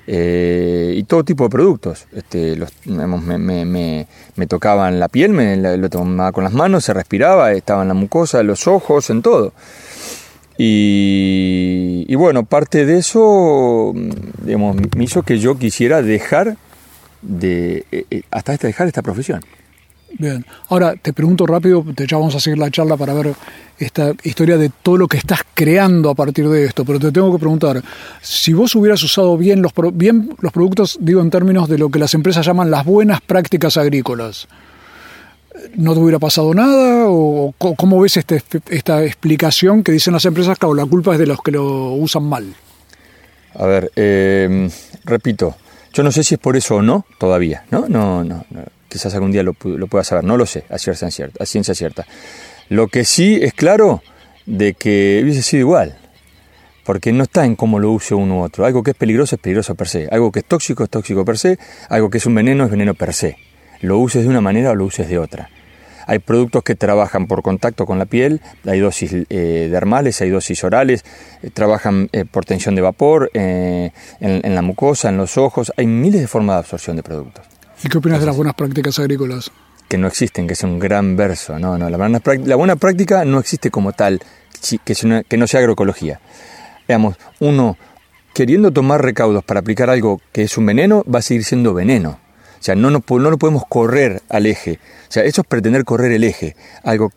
Eh, 0.07 0.93
y 0.95 1.03
todo 1.03 1.23
tipo 1.23 1.45
de 1.45 1.49
productos. 1.49 2.05
Este, 2.13 2.55
los, 2.55 2.71
me, 2.85 3.37
me, 3.37 4.07
me, 4.35 4.47
tocaban 4.47 4.99
la 4.99 5.07
piel, 5.07 5.31
me 5.31 5.57
lo 5.57 5.89
tomaba 5.89 6.31
con 6.31 6.43
las 6.43 6.53
manos, 6.53 6.85
se 6.85 6.93
respiraba, 6.93 7.51
estaba 7.53 7.81
en 7.81 7.87
la 7.87 7.93
mucosa, 7.93 8.43
los 8.43 8.67
ojos, 8.67 9.09
en 9.09 9.21
todo. 9.21 9.53
Y, 10.57 12.05
y, 12.07 12.15
bueno, 12.15 12.45
parte 12.45 12.85
de 12.85 12.99
eso 12.99 13.93
digamos, 14.43 14.77
me 14.95 15.03
hizo 15.03 15.23
que 15.23 15.39
yo 15.39 15.57
quisiera 15.57 16.01
dejar 16.01 16.55
de 17.21 17.85
eh, 17.91 18.21
hasta 18.31 18.55
dejar 18.55 18.87
esta 18.87 19.01
profesión. 19.01 19.41
Bien, 20.17 20.45
ahora 20.69 20.95
te 20.95 21.11
pregunto 21.11 21.45
rápido, 21.45 21.83
ya 22.07 22.17
vamos 22.17 22.35
a 22.35 22.39
seguir 22.39 22.57
la 22.57 22.71
charla 22.71 22.95
para 22.95 23.13
ver 23.13 23.33
esta 23.79 24.13
historia 24.23 24.57
de 24.57 24.69
todo 24.69 24.97
lo 24.97 25.07
que 25.07 25.17
estás 25.17 25.41
creando 25.53 26.09
a 26.09 26.15
partir 26.15 26.47
de 26.49 26.65
esto, 26.65 26.85
pero 26.85 26.99
te 26.99 27.11
tengo 27.11 27.31
que 27.31 27.39
preguntar, 27.39 27.81
si 28.21 28.53
vos 28.53 28.75
hubieras 28.75 29.01
usado 29.03 29.37
bien 29.37 29.61
los, 29.61 29.73
bien 29.93 30.35
los 30.39 30.51
productos, 30.51 30.97
digo 31.01 31.21
en 31.21 31.29
términos 31.29 31.67
de 31.67 31.77
lo 31.77 31.89
que 31.89 31.99
las 31.99 32.13
empresas 32.13 32.45
llaman 32.45 32.71
las 32.71 32.85
buenas 32.85 33.21
prácticas 33.21 33.77
agrícolas, 33.77 34.47
¿no 35.75 35.93
te 35.93 35.99
hubiera 35.99 36.19
pasado 36.19 36.53
nada? 36.53 37.05
¿O 37.07 37.53
cómo 37.57 37.99
ves 37.99 38.17
este, 38.17 38.41
esta 38.69 39.03
explicación 39.03 39.83
que 39.83 39.91
dicen 39.91 40.13
las 40.13 40.25
empresas, 40.25 40.57
claro, 40.57 40.73
la 40.73 40.85
culpa 40.85 41.13
es 41.13 41.19
de 41.19 41.27
los 41.27 41.41
que 41.41 41.51
lo 41.51 41.91
usan 41.93 42.23
mal? 42.23 42.53
A 43.55 43.65
ver, 43.65 43.91
eh, 43.95 44.69
repito, 45.05 45.55
yo 45.93 46.03
no 46.03 46.11
sé 46.11 46.23
si 46.23 46.35
es 46.35 46.39
por 46.39 46.57
eso 46.57 46.75
o 46.75 46.81
no, 46.81 47.05
todavía, 47.17 47.63
¿no? 47.71 47.85
No, 47.87 48.23
no, 48.23 48.45
no 48.49 48.63
quizás 48.95 49.13
algún 49.13 49.33
día 49.33 49.43
lo, 49.43 49.53
lo, 49.61 49.87
pueda 49.87 50.05
saber, 50.05 50.23
no 50.23 50.37
lo 50.37 50.45
sé, 50.45 50.63
a 50.69 50.77
ciencia, 50.77 51.11
cierta, 51.11 51.43
a 51.43 51.45
ciencia 51.45 51.75
cierta. 51.75 52.05
Lo 52.69 52.87
que 52.87 53.05
sí 53.05 53.39
es 53.41 53.53
claro 53.53 54.01
de 54.45 54.73
que 54.73 55.21
hubiese 55.23 55.41
sido 55.41 55.61
igual, 55.61 55.97
porque 56.83 57.11
no 57.11 57.23
está 57.23 57.45
en 57.45 57.55
cómo 57.55 57.79
lo 57.79 57.91
use 57.91 58.15
uno 58.15 58.39
u 58.39 58.43
otro. 58.43 58.65
Algo 58.65 58.83
que 58.83 58.91
es 58.91 58.97
peligroso 58.97 59.35
es 59.35 59.41
peligroso 59.41 59.75
per 59.75 59.87
se, 59.87 60.07
algo 60.11 60.31
que 60.31 60.39
es 60.39 60.45
tóxico 60.45 60.83
es 60.83 60.89
tóxico 60.89 61.25
per 61.25 61.37
se, 61.37 61.59
algo 61.89 62.09
que 62.09 62.19
es 62.19 62.25
un 62.25 62.35
veneno 62.35 62.65
es 62.65 62.71
veneno 62.71 62.93
per 62.93 63.13
se. 63.13 63.37
Lo 63.81 63.99
uses 63.99 64.23
de 64.23 64.29
una 64.29 64.41
manera 64.41 64.71
o 64.71 64.75
lo 64.75 64.85
uses 64.85 65.07
de 65.07 65.19
otra. 65.19 65.49
Hay 66.07 66.19
productos 66.19 66.63
que 66.63 66.75
trabajan 66.75 67.25
por 67.25 67.41
contacto 67.41 67.85
con 67.85 67.97
la 67.97 68.05
piel, 68.05 68.41
hay 68.65 68.79
dosis 68.79 69.11
eh, 69.29 69.67
dermales, 69.71 70.21
hay 70.21 70.29
dosis 70.29 70.63
orales, 70.63 71.03
eh, 71.41 71.49
trabajan 71.51 72.09
eh, 72.11 72.25
por 72.25 72.45
tensión 72.45 72.75
de 72.75 72.81
vapor, 72.81 73.31
en, 73.33 73.91
en 74.19 74.55
la 74.55 74.61
mucosa, 74.61 75.09
en 75.09 75.17
los 75.17 75.37
ojos, 75.37 75.73
hay 75.77 75.87
miles 75.87 76.21
de 76.21 76.27
formas 76.27 76.57
de 76.57 76.59
absorción 76.59 76.95
de 76.95 77.03
productos. 77.03 77.45
¿Y 77.83 77.89
qué 77.89 77.97
opinas 77.97 78.19
de 78.19 78.27
las 78.27 78.35
buenas 78.35 78.53
prácticas 78.53 78.99
agrícolas? 78.99 79.51
Que 79.95 79.99
no 79.99 80.07
existen, 80.07 80.45
que 80.45 80.51
es 80.51 80.63
un 80.63 80.77
gran 80.77 81.15
verso. 81.15 81.57
No, 81.57 81.77
no, 81.77 81.89
la 81.89 81.95
buena, 81.95 82.21
la 82.43 82.55
buena 82.57 82.75
práctica 82.75 83.23
no 83.23 83.39
existe 83.39 83.71
como 83.71 83.93
tal, 83.93 84.19
que, 84.83 84.93
una, 85.05 85.23
que 85.23 85.37
no 85.37 85.47
sea 85.47 85.61
agroecología. 85.61 86.19
Veamos, 86.85 87.15
uno 87.39 87.77
queriendo 88.33 88.71
tomar 88.71 89.01
recaudos 89.01 89.41
para 89.45 89.61
aplicar 89.61 89.89
algo 89.89 90.19
que 90.33 90.41
es 90.41 90.57
un 90.57 90.65
veneno, 90.65 91.05
va 91.05 91.19
a 91.19 91.21
seguir 91.21 91.45
siendo 91.45 91.73
veneno. 91.73 92.19
O 92.59 92.59
sea, 92.59 92.75
no, 92.75 92.91
no, 92.91 93.05
no 93.07 93.31
lo 93.31 93.37
podemos 93.37 93.63
correr 93.69 94.21
al 94.27 94.47
eje. 94.47 94.81
O 95.07 95.11
sea, 95.13 95.23
eso 95.23 95.43
es 95.43 95.47
pretender 95.47 95.85
correr 95.85 96.11
el 96.11 96.25
eje. 96.25 96.57
Algo 96.83 97.13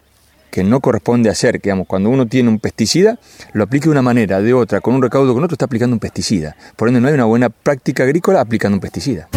que 0.53 0.63
no 0.63 0.79
corresponde 0.79 1.31
hacer, 1.31 1.61
que 1.61 1.75
cuando 1.85 2.11
uno 2.11 2.27
tiene 2.27 2.49
un 2.49 2.61
pesticida, 2.61 3.19
lo 3.55 3.65
aplique 3.65 3.87
de 3.87 3.91
una 3.91 4.03
manera, 4.03 4.41
de 4.41 4.55
otra, 4.55 4.81
con 4.81 4.95
un 4.95 5.03
recaudo 5.03 5.35
con 5.35 5.43
otro, 5.43 5.57
está 5.57 5.65
aplicando 5.65 5.95
un 5.95 6.01
pesticida. 6.01 6.55
Por 6.77 6.87
ende, 6.87 7.01
no 7.01 7.09
hay 7.09 7.15
una 7.15 7.25
buena 7.25 7.49
práctica 7.49 8.05
agrícola 8.05 8.41
aplicando 8.41 8.77
un 8.77 8.81
pesticida. 8.81 9.29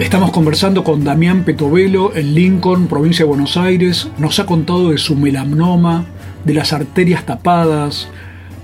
Estamos 0.00 0.30
conversando 0.32 0.82
con 0.82 1.04
Damián 1.04 1.44
Petovelo 1.44 2.16
en 2.16 2.34
Lincoln, 2.34 2.88
provincia 2.88 3.24
de 3.24 3.28
Buenos 3.28 3.58
Aires. 3.58 4.08
Nos 4.18 4.40
ha 4.40 4.46
contado 4.46 4.90
de 4.90 4.98
su 4.98 5.14
melanoma, 5.14 6.06
de 6.44 6.54
las 6.54 6.72
arterias 6.72 7.26
tapadas, 7.26 8.08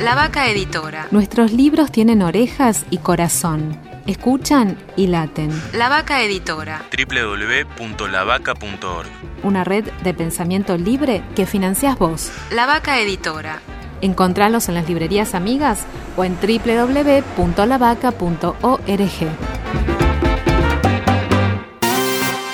La 0.00 0.16
Vaca 0.16 0.48
Editora. 0.48 1.06
Nuestros 1.12 1.52
libros 1.52 1.92
tienen 1.92 2.22
orejas 2.22 2.84
y 2.90 2.98
corazón. 2.98 3.80
Escuchan 4.08 4.76
y 4.96 5.06
laten. 5.06 5.52
La 5.72 5.88
Vaca 5.88 6.20
Editora. 6.22 6.82
www.lavaca.org. 6.90 9.06
Una 9.44 9.62
red 9.62 9.84
de 10.02 10.12
pensamiento 10.12 10.76
libre 10.76 11.22
que 11.36 11.46
financias 11.46 11.96
vos. 11.96 12.32
La 12.50 12.66
Vaca 12.66 12.98
Editora. 12.98 13.60
Encontralos 14.00 14.68
en 14.68 14.74
las 14.74 14.88
librerías 14.88 15.36
amigas 15.36 15.84
o 16.16 16.24
en 16.24 16.36
www.lavaca.org. 16.36 18.82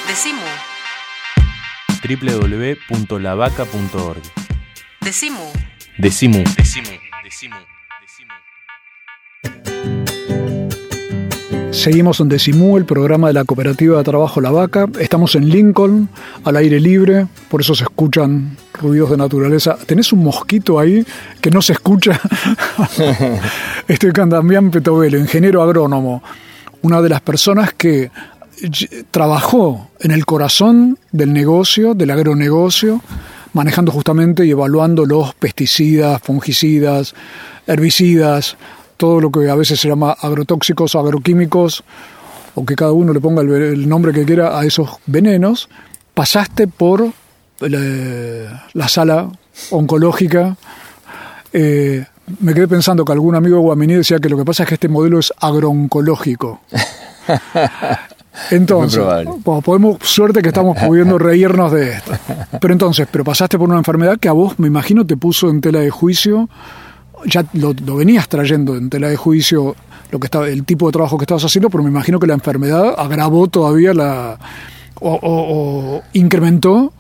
Decimu. 0.07 0.43
www.lavaca.org. 2.07 4.23
Decimu 5.01 5.51
Decimu. 6.01 6.45
Decimu. 6.57 7.10
Seguimos 11.71 12.21
en 12.21 12.29
Decimú, 12.29 12.77
el 12.77 12.85
programa 12.85 13.29
de 13.29 13.35
la 13.35 13.45
Cooperativa 13.45 13.99
de 13.99 14.05
Trabajo 14.05 14.41
La 14.41 14.51
Vaca. 14.51 14.89
Estamos 14.99 15.35
en 15.37 15.49
Lincoln, 15.49 16.09
al 16.45 16.57
aire 16.57 16.81
libre, 16.81 17.27
por 17.49 17.61
eso 17.61 17.75
se 17.75 17.85
escuchan 17.85 18.57
ruidos 18.75 19.11
de 19.11 19.17
naturaleza. 19.17 19.79
¿Tenés 19.87 20.13
un 20.13 20.25
mosquito 20.25 20.79
ahí 20.79 21.07
que 21.41 21.51
no 21.51 21.63
se 21.63 21.75
escucha? 21.75 22.21
Estoy 23.89 24.13
con 24.13 24.29
Damián 24.29 24.71
Petovelo, 24.71 25.17
ingeniero 25.17 25.63
agrónomo, 25.63 26.23
una 26.83 27.01
de 27.01 27.09
las 27.09 27.21
personas 27.21 27.73
que 27.75 28.11
trabajó 29.11 29.91
en 30.01 30.11
el 30.11 30.27
corazón 30.27 30.99
del 31.13 31.33
negocio, 31.33 31.95
del 31.95 32.11
agronegocio, 32.11 33.01
manejando 33.53 33.93
justamente 33.93 34.47
y 34.47 34.51
evaluando 34.51 35.07
los 35.07 35.35
pesticidas, 35.35 36.21
fungicidas, 36.23 37.15
herbicidas, 37.67 38.57
todo 38.97 39.21
lo 39.21 39.31
que 39.31 39.49
a 39.49 39.55
veces 39.55 39.81
se 39.81 39.89
llama 39.89 40.13
agrotóxicos 40.21 40.95
agroquímicos, 40.95 41.83
o 42.55 42.65
que 42.65 42.77
cada 42.77 42.93
uno 42.93 43.13
le 43.13 43.21
ponga 43.21 43.43
el, 43.43 43.89
nombre 43.89 44.13
que 44.13 44.25
quiera 44.25 44.59
a 44.59 44.65
esos 44.65 44.91
venenos, 45.07 45.69
pasaste 46.15 46.67
por 46.67 47.11
la, 47.61 48.89
sala 48.89 49.31
oncológica. 49.71 50.57
Eh, 51.53 52.05
me 52.41 52.55
quedé 52.55 52.69
pensando 52.69 53.05
que 53.05 53.13
algún 53.13 53.35
amigo 53.35 53.59
Guaminí 53.61 53.95
decía 53.95 54.19
que 54.19 54.29
lo 54.29 54.37
que 54.37 54.45
pasa 54.45 54.63
es 54.65 54.69
que 54.69 54.75
este 54.75 54.89
modelo 54.89 55.19
es 55.19 55.33
agrooncológico. 55.41 56.61
Entonces, 58.51 59.03
podemos, 59.45 59.99
suerte 60.03 60.43
que 60.43 60.49
estamos 60.49 60.77
pudiendo 60.79 61.19
reírnos 61.19 61.73
de 61.73 61.93
esto. 61.93 62.13
Pero 62.61 62.73
entonces, 62.73 63.09
pero 63.11 63.25
pasaste 63.25 63.59
por 63.59 63.69
una 63.69 63.79
enfermedad 63.79 64.19
que 64.19 64.29
a 64.29 64.33
vos, 64.33 64.59
me 64.59 64.67
imagino, 64.67 65.07
te 65.07 65.17
puso 65.17 65.51
en 65.51 65.61
tela 65.61 65.81
de 65.81 65.91
juicio 65.91 66.49
ya 67.27 67.45
lo, 67.55 67.75
venías 67.75 68.29
trayendo 68.29 68.77
en 68.77 68.91
tela 68.91 69.09
de 69.09 69.17
juicio 69.17 69.77
lo 70.11 70.19
que 70.19 70.27
estaba, 70.27 70.49
el 70.49 70.65
tipo 70.65 70.87
de 70.87 70.93
trabajo 70.93 71.19
que 71.19 71.25
estabas 71.25 71.45
haciendo, 71.45 71.71
pero 71.71 71.83
me 71.83 71.91
imagino 71.91 72.19
que 72.19 72.27
la 72.27 72.35
enfermedad 72.35 72.95
agravó 72.99 73.49
todavía 73.49 73.95
la 73.95 74.39
o, 75.01 76.03
incrementó 76.13 76.93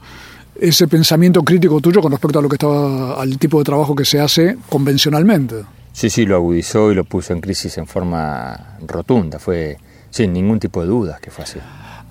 ese 0.58 0.88
pensamiento 0.88 1.42
crítico 1.42 1.80
tuyo 1.80 2.00
con 2.00 2.12
respecto 2.12 2.38
a 2.38 2.42
lo 2.42 2.48
que 2.48 2.54
estaba 2.54 3.20
al 3.20 3.38
tipo 3.38 3.58
de 3.58 3.64
trabajo 3.64 3.94
que 3.94 4.04
se 4.04 4.20
hace 4.20 4.56
convencionalmente. 4.68 5.56
Sí, 5.92 6.08
sí, 6.08 6.24
lo 6.24 6.36
agudizó 6.36 6.92
y 6.92 6.94
lo 6.94 7.04
puso 7.04 7.32
en 7.32 7.40
crisis 7.40 7.76
en 7.78 7.86
forma 7.86 8.76
rotunda, 8.86 9.38
fue 9.38 9.76
sin 10.10 10.32
ningún 10.32 10.58
tipo 10.58 10.80
de 10.82 10.88
dudas 10.88 11.20
que 11.20 11.30
fue 11.30 11.44
así. 11.44 11.58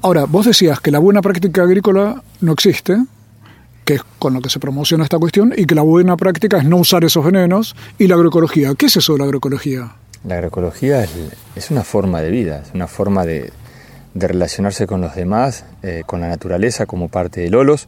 Ahora, 0.01 0.25
vos 0.25 0.46
decías 0.46 0.79
que 0.79 0.91
la 0.91 1.00
buena 1.00 1.22
práctica 1.22 1.63
agrícola 1.63 2.24
no 2.41 2.53
existe, 2.53 2.98
que 3.84 3.96
es 3.96 4.01
con 4.18 4.34
lo 4.34 4.41
que 4.41 4.50
se 4.50 4.60
promociona 4.60 5.03
esta 5.03 5.18
cuestión, 5.18 5.53
y 5.56 5.65
que 5.65 5.75
la 5.75 5.82
buena 5.82 6.15
práctica 6.15 6.58
es 6.58 6.65
no 6.65 6.77
usar 6.77 7.03
esos 7.03 7.25
venenos, 7.25 7.75
y 7.98 8.08
la 8.08 8.15
agroecología. 8.15 8.74
¿Qué 8.75 8.86
es 8.86 8.98
eso 8.98 9.13
de 9.13 9.20
la 9.20 9.25
agroecología? 9.25 9.96
La 10.25 10.36
agroecología 10.36 11.03
es, 11.56 11.72
una 11.72 11.84
forma 11.84 12.22
de 12.22 12.29
vida, 12.29 12.63
es 12.65 12.74
una 12.74 12.88
forma 12.88 13.25
de, 13.25 13.51
relacionarse 14.15 14.88
con 14.88 15.01
los 15.01 15.15
demás, 15.15 15.65
eh, 15.84 16.03
con 16.06 16.22
la 16.22 16.27
naturaleza 16.29 16.86
como 16.86 17.10
parte 17.10 17.41
de 17.41 17.50
Lolos, 17.50 17.88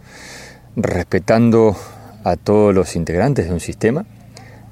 respetando 0.75 1.75
a 2.23 2.35
todos 2.35 2.73
los 2.73 2.95
integrantes 2.95 3.47
de 3.47 3.53
un 3.53 3.59
sistema, 3.59 4.05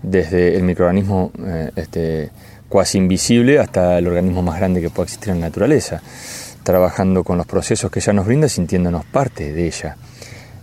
desde 0.03 0.55
el 0.55 0.63
microorganismo 0.63 1.31
eh, 1.45 1.71
este, 1.75 2.29
cuasi 2.67 2.97
invisible 2.97 3.59
hasta 3.59 3.97
el 3.97 4.07
organismo 4.07 4.41
más 4.41 4.57
grande 4.57 4.81
que 4.81 4.89
pueda 4.89 5.05
existir 5.05 5.29
en 5.29 5.41
la 5.41 5.47
naturaleza, 5.47 6.01
trabajando 6.63 7.23
con 7.23 7.37
los 7.37 7.45
procesos 7.45 7.91
que 7.91 7.99
ella 7.99 8.13
nos 8.13 8.25
brinda, 8.25 8.47
sintiéndonos 8.49 9.05
parte 9.05 9.53
de 9.53 9.67
ella 9.67 9.97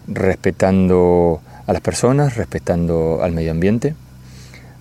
respetando 0.09 1.41
a 1.67 1.73
las 1.73 1.83
personas, 1.83 2.37
respetando 2.37 3.21
al 3.23 3.33
medio 3.33 3.51
ambiente, 3.51 3.95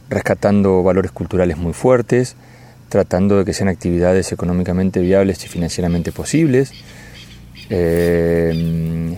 rescatando 0.09 0.83
valores 0.83 1.11
culturales 1.11 1.57
muy 1.57 1.73
fuertes, 1.73 2.35
tratando 2.89 3.37
de 3.37 3.45
que 3.45 3.53
sean 3.53 3.69
actividades 3.69 4.31
económicamente 4.31 4.99
viables 4.99 5.43
y 5.45 5.47
financieramente 5.47 6.11
posibles, 6.11 6.71
eh, 7.69 9.17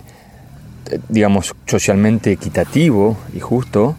digamos, 1.10 1.54
socialmente 1.66 2.32
equitativo 2.32 3.18
y 3.34 3.42
justo, 3.42 3.98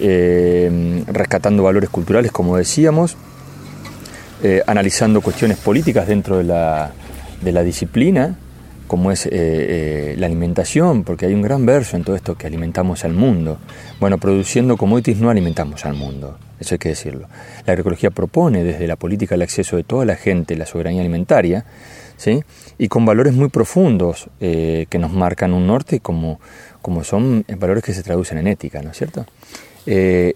eh, 0.00 1.02
rescatando 1.08 1.64
valores 1.64 1.90
culturales, 1.90 2.30
como 2.30 2.56
decíamos, 2.56 3.16
eh, 4.42 4.62
analizando 4.66 5.20
cuestiones 5.20 5.58
políticas 5.58 6.06
dentro 6.06 6.38
de 6.38 6.44
la, 6.44 6.92
de 7.42 7.52
la 7.52 7.64
disciplina, 7.64 8.36
como 8.86 9.10
es 9.10 9.28
eh, 9.30 10.14
la 10.16 10.26
alimentación, 10.26 11.02
porque 11.02 11.26
hay 11.26 11.34
un 11.34 11.42
gran 11.42 11.66
verso 11.66 11.96
en 11.96 12.04
todo 12.04 12.14
esto 12.14 12.36
que 12.36 12.46
alimentamos 12.46 13.04
al 13.04 13.12
mundo. 13.12 13.58
Bueno, 13.98 14.18
produciendo 14.18 14.76
commodities 14.76 15.18
no 15.18 15.30
alimentamos 15.30 15.84
al 15.84 15.94
mundo, 15.94 16.38
eso 16.60 16.76
hay 16.76 16.78
que 16.78 16.90
decirlo. 16.90 17.28
La 17.66 17.72
agroecología 17.72 18.10
propone 18.10 18.62
desde 18.62 18.86
la 18.86 18.96
política 18.96 19.34
el 19.34 19.42
acceso 19.42 19.76
de 19.76 19.82
toda 19.82 20.04
la 20.04 20.14
gente, 20.14 20.56
la 20.56 20.64
soberanía 20.64 21.00
alimentaria, 21.00 21.64
¿sí? 22.16 22.44
y 22.78 22.86
con 22.86 23.04
valores 23.04 23.34
muy 23.34 23.48
profundos 23.48 24.30
que 24.38 24.98
nos 24.98 25.12
marcan 25.12 25.52
un 25.52 25.66
norte 25.66 26.00
como, 26.00 26.40
como 26.80 27.02
son 27.02 27.44
valores 27.58 27.82
que 27.82 27.92
se 27.92 28.02
traducen 28.02 28.38
en 28.38 28.46
ética, 28.46 28.80
¿no 28.80 28.92
es 28.92 28.96
cierto? 28.96 29.26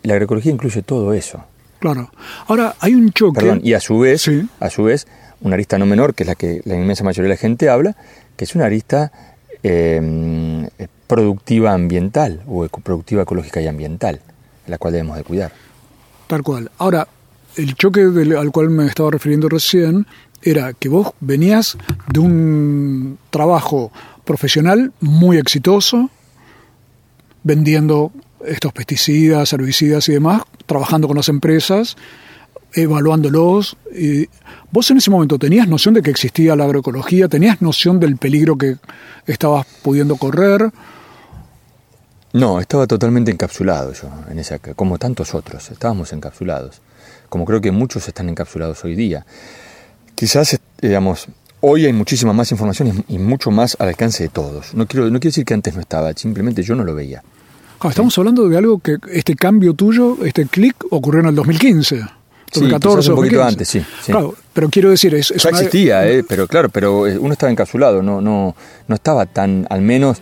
La 0.03 0.15
agroecología 0.15 0.53
incluye 0.53 0.83
todo 0.83 1.13
eso. 1.13 1.45
Claro. 1.79 2.11
Ahora, 2.47 2.77
hay 2.79 2.95
un 2.95 3.11
choque... 3.11 3.41
Perdón, 3.41 3.61
y 3.63 3.75
a 3.75 3.81
su 3.81 3.99
vez, 3.99 4.31
a 4.61 4.71
su 4.71 4.85
vez, 4.85 5.07
una 5.41 5.55
arista 5.55 5.79
no 5.79 5.87
menor, 5.87 6.15
que 6.15 6.23
es 6.23 6.29
la 6.29 6.37
que 6.37 6.63
la 6.65 6.77
inmensa 6.77 7.03
mayoría 7.03 7.29
de 7.29 7.35
la 7.35 7.41
gente 7.41 7.69
habla, 7.69 7.97
que 8.37 8.45
es 8.45 8.55
una 8.55 8.67
arista 8.67 9.11
em, 9.65 10.69
productiva 11.09 11.73
ambiental 11.73 12.43
o 12.47 12.67
productiva 12.69 13.23
ecológica 13.23 13.61
y 13.61 13.67
ambiental, 13.67 14.21
la 14.67 14.79
cual 14.79 14.93
debemos 14.93 15.17
de 15.17 15.25
cuidar. 15.25 15.53
Tal 16.29 16.43
cual. 16.43 16.71
Ahora, 16.79 17.09
el 17.57 17.75
choque 17.75 18.01
al 18.01 18.53
cual 18.53 18.71
me 18.71 18.87
estaba 18.87 19.11
refiriendo 19.11 19.49
recién 19.49 20.07
era 20.41 20.73
que 20.73 20.89
vos 20.89 21.13
venías 21.21 21.77
de 22.13 22.21
un 22.21 23.19
trabajo 23.31 23.93
profesional 24.25 24.93
muy 25.01 25.37
exitoso, 25.37 26.11
vendiendo 27.43 28.13
estos 28.47 28.73
pesticidas, 28.73 29.53
herbicidas 29.53 30.09
y 30.09 30.13
demás, 30.13 30.43
trabajando 30.67 31.09
con 31.09 31.17
las 31.17 31.29
empresas, 31.29 31.97
evaluándolos. 32.75 33.77
¿Vos 34.71 34.91
en 34.91 34.97
ese 34.97 35.11
momento 35.11 35.39
tenías 35.39 35.69
noción 35.69 35.95
de 35.95 36.03
que 36.03 36.11
existía 36.11 36.57
la 36.57 36.65
agroecología? 36.65 37.29
¿Tenías 37.29 37.61
noción 37.61 38.01
del 38.01 38.17
peligro 38.17 38.57
que 38.57 38.77
estabas 39.27 39.67
pudiendo 39.83 40.17
correr? 40.17 40.71
No, 42.33 42.61
estaba 42.61 42.87
totalmente 42.87 43.31
encapsulado 43.31 43.93
yo, 43.93 44.09
en 44.31 44.39
esa, 44.39 44.59
como 44.59 44.99
tantos 44.99 45.35
otros, 45.35 45.71
estábamos 45.71 46.15
encapsulados, 46.15 46.81
como 47.29 47.45
creo 47.45 47.61
que 47.61 47.71
muchos 47.71 48.09
están 48.09 48.31
encapsulados 48.31 48.83
hoy 48.85 48.95
día. 48.95 49.27
Quizás, 50.15 50.59
digamos, 50.81 51.27
hoy 51.61 51.85
hay 51.85 51.93
muchísima 51.93 52.33
más 52.33 52.51
información 52.51 53.05
y 53.07 53.19
mucho 53.19 53.51
más 53.51 53.77
al 53.79 53.89
alcance 53.89 54.23
de 54.23 54.29
todos. 54.31 54.73
No 54.73 54.87
quiero, 54.87 55.11
no 55.11 55.21
quiero 55.21 55.33
decir 55.33 55.45
que 55.45 55.53
antes 55.53 55.75
no 55.75 55.83
estaba, 55.83 56.11
simplemente 56.15 56.63
yo 56.63 56.75
no 56.75 56.85
lo 56.85 56.95
veía. 56.95 57.23
Estamos 57.91 58.17
hablando 58.19 58.49
de 58.49 58.57
algo 58.57 58.79
que 58.79 58.99
este 59.11 59.35
cambio 59.35 59.75
tuyo, 59.75 60.19
este 60.25 60.47
clic, 60.47 60.77
ocurrió 60.91 61.21
en 61.21 61.27
el 61.29 61.35
2015. 61.35 62.03
2014 62.55 63.03
sí, 63.03 63.11
un 63.11 63.17
poquito 63.17 63.43
antes, 63.43 63.69
sí, 63.69 63.83
Claro, 64.05 64.35
pero 64.53 64.69
quiero 64.69 64.91
decir, 64.91 65.15
es, 65.15 65.29
ya 65.31 65.51
existía, 65.51 66.07
eh, 66.07 66.23
pero 66.23 66.47
claro, 66.47 66.69
pero 66.69 67.07
eh, 67.07 67.17
uno 67.19 67.33
estaba 67.33 67.51
encapsulado, 67.51 68.03
no, 68.03 68.21
no, 68.21 68.55
no 68.87 68.95
estaba 68.95 69.25
tan, 69.25 69.67
al 69.71 69.81
menos 69.81 70.21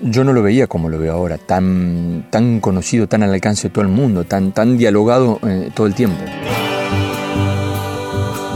yo 0.00 0.24
no 0.24 0.32
lo 0.32 0.42
veía 0.42 0.66
como 0.66 0.88
lo 0.88 0.98
veo 0.98 1.12
ahora, 1.12 1.38
tan, 1.38 2.26
tan 2.30 2.58
conocido, 2.60 3.06
tan 3.06 3.22
al 3.22 3.32
alcance 3.32 3.68
de 3.68 3.74
todo 3.74 3.82
el 3.82 3.90
mundo, 3.90 4.24
tan, 4.24 4.52
tan 4.52 4.76
dialogado 4.76 5.38
eh, 5.46 5.70
todo 5.72 5.86
el 5.86 5.94
tiempo. 5.94 6.18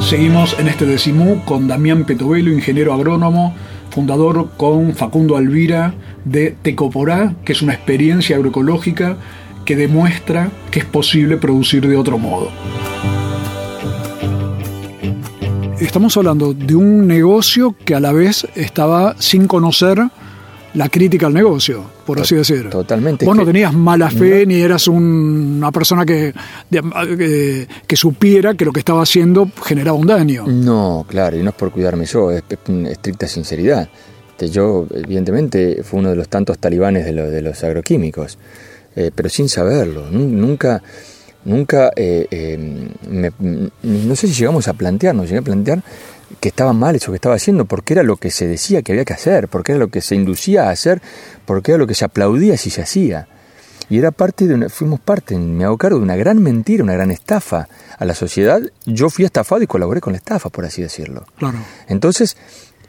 Seguimos 0.00 0.58
en 0.58 0.66
este 0.66 0.84
decimú 0.84 1.44
con 1.44 1.68
Damián 1.68 2.04
Petovelo, 2.04 2.50
ingeniero 2.50 2.92
agrónomo, 2.92 3.54
fundador 3.90 4.50
con 4.56 4.94
Facundo 4.94 5.36
Alvira 5.36 5.94
de 6.24 6.54
Tecoporá, 6.62 7.34
que 7.44 7.52
es 7.52 7.62
una 7.62 7.74
experiencia 7.74 8.36
agroecológica 8.36 9.16
que 9.64 9.76
demuestra 9.76 10.50
que 10.70 10.80
es 10.80 10.84
posible 10.84 11.36
producir 11.36 11.86
de 11.86 11.96
otro 11.96 12.18
modo. 12.18 12.50
Estamos 15.78 16.16
hablando 16.16 16.54
de 16.54 16.76
un 16.76 17.06
negocio 17.06 17.74
que 17.84 17.94
a 17.94 18.00
la 18.00 18.12
vez 18.12 18.46
estaba 18.54 19.16
sin 19.18 19.48
conocer 19.48 19.98
la 20.74 20.88
crítica 20.88 21.26
al 21.26 21.34
negocio, 21.34 21.84
por 22.06 22.20
así 22.20 22.34
decir. 22.34 22.70
Totalmente. 22.70 23.26
Vos 23.26 23.36
no 23.36 23.44
tenías 23.44 23.74
mala 23.74 24.08
fe 24.10 24.46
ni 24.46 24.60
eras 24.60 24.88
una 24.88 25.70
persona 25.70 26.06
que, 26.06 26.32
que, 26.70 27.96
supiera 27.96 28.54
que 28.54 28.64
lo 28.64 28.72
que 28.72 28.80
estaba 28.80 29.02
haciendo 29.02 29.50
generaba 29.64 29.98
un 29.98 30.06
daño. 30.06 30.46
No, 30.46 31.04
claro, 31.08 31.36
y 31.36 31.42
no 31.42 31.50
es 31.50 31.56
por 31.56 31.70
cuidarme 31.72 32.06
yo, 32.06 32.30
es, 32.30 32.42
estricta 32.88 33.26
sinceridad. 33.26 33.88
Yo, 34.50 34.86
evidentemente, 34.94 35.82
fue 35.82 36.00
uno 36.00 36.10
de 36.10 36.16
los 36.16 36.28
tantos 36.28 36.58
talibanes 36.58 37.04
de, 37.04 37.12
de 37.12 37.42
los 37.42 37.62
agroquímicos. 37.64 38.38
Eh, 38.94 39.10
pero 39.14 39.28
sin 39.28 39.48
saberlo. 39.48 40.10
Nunca, 40.10 40.82
nunca, 41.44 41.90
eh, 41.96 42.26
eh, 42.30 42.90
no 43.82 44.16
sé 44.16 44.28
si 44.28 44.34
llegamos 44.34 44.68
a 44.68 44.74
plantearnos, 44.74 45.26
llegué 45.26 45.38
a 45.38 45.42
plantear 45.42 45.82
que 46.40 46.48
estaba 46.48 46.72
mal 46.72 46.96
eso 46.96 47.12
que 47.12 47.16
estaba 47.16 47.34
haciendo, 47.34 47.66
porque 47.66 47.92
era 47.94 48.02
lo 48.02 48.16
que 48.16 48.30
se 48.30 48.46
decía 48.46 48.82
que 48.82 48.92
había 48.92 49.04
que 49.04 49.12
hacer, 49.12 49.48
porque 49.48 49.72
era 49.72 49.78
lo 49.78 49.88
que 49.88 50.00
se 50.00 50.14
inducía 50.14 50.68
a 50.68 50.70
hacer, 50.70 51.00
porque 51.44 51.72
era 51.72 51.78
lo 51.78 51.86
que 51.86 51.94
se 51.94 52.04
aplaudía 52.04 52.56
si 52.56 52.70
se 52.70 52.82
hacía. 52.82 53.28
Y 53.90 53.98
era 53.98 54.10
parte 54.10 54.46
de 54.46 54.54
una, 54.54 54.68
fuimos 54.68 55.00
parte, 55.00 55.36
me 55.36 55.64
hago 55.64 55.76
cargo 55.76 55.98
de 55.98 56.04
una 56.04 56.16
gran 56.16 56.42
mentira, 56.42 56.82
una 56.82 56.94
gran 56.94 57.10
estafa 57.10 57.68
a 57.98 58.04
la 58.04 58.14
sociedad. 58.14 58.62
Yo 58.86 59.10
fui 59.10 59.24
estafado 59.26 59.62
y 59.62 59.66
colaboré 59.66 60.00
con 60.00 60.14
la 60.14 60.16
estafa, 60.16 60.48
por 60.48 60.64
así 60.64 60.80
decirlo. 60.80 61.26
Claro. 61.36 61.58
Entonces, 61.88 62.36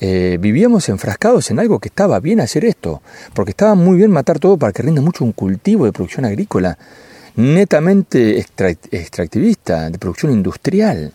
eh, 0.06 0.38
vivíamos 0.38 0.90
enfrascados 0.90 1.50
en 1.50 1.60
algo 1.60 1.80
que 1.80 1.88
estaba 1.88 2.20
bien 2.20 2.42
hacer 2.42 2.66
esto, 2.66 3.02
porque 3.34 3.52
estaba 3.52 3.74
muy 3.74 3.96
bien 3.96 4.12
matar 4.12 4.38
todo 4.38 4.58
para 4.58 4.74
que 4.74 4.84
rinda 4.84 5.02
mucho 5.02 5.24
un 5.24 5.32
cultivo 5.32 5.86
de 5.86 5.94
producción 5.94 6.26
agrícola, 6.26 6.78
netamente 7.38 8.38
extractivista, 8.38 9.90
de 9.90 9.98
producción 9.98 10.34
industrial. 10.34 11.14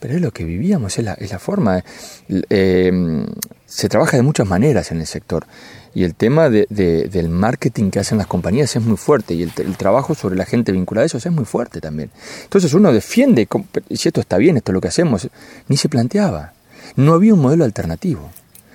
Pero 0.00 0.16
es 0.16 0.20
lo 0.20 0.32
que 0.32 0.42
vivíamos, 0.42 0.98
es 0.98 1.04
la, 1.04 1.12
es 1.12 1.30
la 1.30 1.38
forma. 1.38 1.84
Eh, 2.28 3.26
se 3.64 3.88
trabaja 3.88 4.16
de 4.16 4.24
muchas 4.24 4.48
maneras 4.48 4.90
en 4.90 4.98
el 4.98 5.06
sector 5.06 5.46
y 5.94 6.02
el 6.02 6.16
tema 6.16 6.50
de, 6.50 6.66
del 6.68 7.28
marketing 7.28 7.92
que 7.92 8.00
hacen 8.00 8.18
las 8.18 8.26
compañías 8.26 8.74
es 8.74 8.82
muy 8.82 8.96
fuerte 8.96 9.34
y 9.34 9.44
el, 9.44 9.76
trabajo 9.76 10.16
sobre 10.16 10.34
la 10.34 10.46
gente 10.46 10.72
vinculada 10.72 11.04
a 11.04 11.06
eso 11.06 11.18
es 11.18 11.30
muy 11.30 11.44
fuerte 11.44 11.80
también. 11.80 12.10
Entonces 12.42 12.74
uno 12.74 12.92
defiende, 12.92 13.46
si 13.90 14.08
esto 14.08 14.20
está 14.20 14.36
bien, 14.36 14.56
esto 14.56 14.72
es 14.72 14.74
lo 14.74 14.80
que 14.80 14.88
hacemos, 14.88 15.28
ni 15.68 15.76
se 15.76 15.88
planteaba. 15.88 16.54
No 16.96 17.14
había 17.14 17.34
un 17.34 17.40
modelo 17.40 17.64
alternativo. 17.64 18.30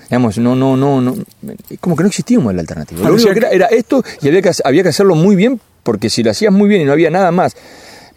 Digamos, 0.09 0.37
no, 0.39 0.55
no, 0.55 0.75
no, 0.75 1.01
no, 1.01 1.15
como 1.79 1.95
que 1.95 2.03
no 2.03 2.07
existía 2.09 2.39
un 2.39 2.45
modelo 2.45 2.61
alternativo. 2.61 3.03
Lo 3.03 3.13
único 3.13 3.31
que 3.31 3.37
era, 3.37 3.49
era 3.49 3.65
esto 3.67 4.03
y 4.21 4.27
había 4.27 4.41
que, 4.41 4.51
había 4.63 4.83
que 4.83 4.89
hacerlo 4.89 5.13
muy 5.15 5.35
bien, 5.35 5.61
porque 5.83 6.09
si 6.09 6.23
lo 6.23 6.31
hacías 6.31 6.51
muy 6.51 6.67
bien 6.67 6.81
y 6.81 6.85
no 6.85 6.93
había 6.93 7.11
nada 7.11 7.31
más 7.31 7.55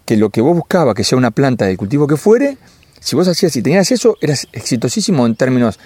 que 0.06 0.16
lo 0.16 0.30
que 0.30 0.40
vos 0.40 0.56
buscabas, 0.56 0.94
que 0.94 1.04
sea 1.04 1.18
una 1.18 1.30
planta 1.30 1.66
de 1.66 1.76
cultivo 1.76 2.06
que 2.06 2.16
fuere, 2.16 2.56
si 2.98 3.14
vos 3.14 3.28
hacías 3.28 3.54
y 3.56 3.62
tenías 3.62 3.90
eso, 3.90 4.16
eras 4.20 4.48
exitosísimo 4.52 5.26
en 5.26 5.34
términos 5.36 5.78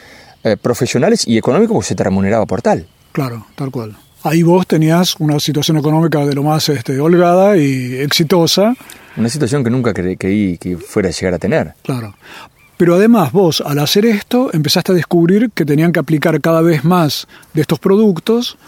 eh, 0.45 0.57
profesionales 0.57 1.27
y 1.27 1.39
económicos 1.39 1.75
porque 1.75 1.89
se 1.89 1.95
te 1.97 2.05
remuneraba 2.05 2.47
por 2.47 2.63
tal. 2.63 2.87
Claro, 3.11 3.47
tal 3.57 3.71
cual. 3.71 3.97
Ahí 4.23 4.43
vos 4.43 4.67
tenías 4.67 5.17
una 5.19 5.41
situación 5.41 5.77
económica 5.77 6.25
de 6.25 6.35
lo 6.35 6.43
más 6.43 6.69
este, 6.69 7.01
holgada 7.01 7.57
y 7.57 7.97
exitosa. 7.97 8.75
Una 9.17 9.29
situación 9.29 9.65
que 9.65 9.71
nunca 9.71 9.95
creí 9.95 10.59
que 10.59 10.77
fuera 10.77 11.09
a 11.09 11.13
llegar 11.13 11.35
a 11.35 11.39
tener. 11.39 11.75
Claro. 11.83 12.15
Pero 12.77 12.95
además 12.95 13.33
vos, 13.33 13.63
al 13.65 13.79
hacer 13.79 14.05
esto, 14.05 14.51
empezaste 14.53 14.93
a 14.93 14.95
descubrir 14.95 15.51
que 15.53 15.65
tenían 15.65 15.93
que 15.93 16.01
aplicar 16.01 16.41
cada 16.41 16.61
vez 16.61 16.85
más 16.85 17.27
de 17.55 17.63
estos 17.63 17.79
productos 17.79 18.59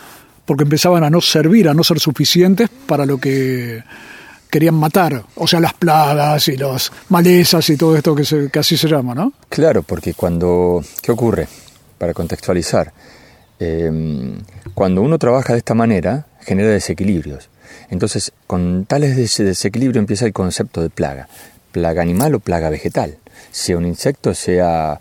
porque 0.46 0.64
empezaban 0.64 1.04
a 1.04 1.10
no 1.10 1.20
servir, 1.20 1.68
a 1.68 1.74
no 1.74 1.84
ser 1.84 2.00
suficientes 2.00 2.70
para 2.86 3.04
lo 3.04 3.18
que 3.18 3.82
querían 4.48 4.76
matar, 4.76 5.24
o 5.34 5.46
sea, 5.46 5.60
las 5.60 5.74
plagas 5.74 6.48
y 6.48 6.56
las 6.56 6.90
malezas 7.10 7.68
y 7.68 7.76
todo 7.76 7.94
esto 7.94 8.14
que, 8.14 8.24
se, 8.24 8.50
que 8.50 8.58
así 8.58 8.78
se 8.78 8.88
llama, 8.88 9.14
¿no? 9.14 9.34
Claro, 9.50 9.82
porque 9.82 10.14
cuando... 10.14 10.82
¿Qué 11.02 11.12
ocurre? 11.12 11.46
Para 11.98 12.14
contextualizar, 12.14 12.94
Em, 13.58 14.38
cuando 14.74 15.02
uno 15.02 15.18
trabaja 15.18 15.52
de 15.52 15.58
esta 15.58 15.74
manera, 15.74 16.26
genera 16.40 16.68
desequilibrios. 16.70 17.50
Entonces, 17.90 18.32
con 18.46 18.84
tales 18.84 19.16
desequilibrios 19.16 20.00
empieza 20.00 20.26
el 20.26 20.32
concepto 20.32 20.80
de 20.80 20.90
plaga. 20.90 21.28
Plaga 21.72 22.02
animal 22.02 22.34
o 22.34 22.40
plaga 22.40 22.70
vegetal. 22.70 23.18
Sea 23.50 23.76
un 23.76 23.86
insecto, 23.86 24.34
sea 24.34 25.00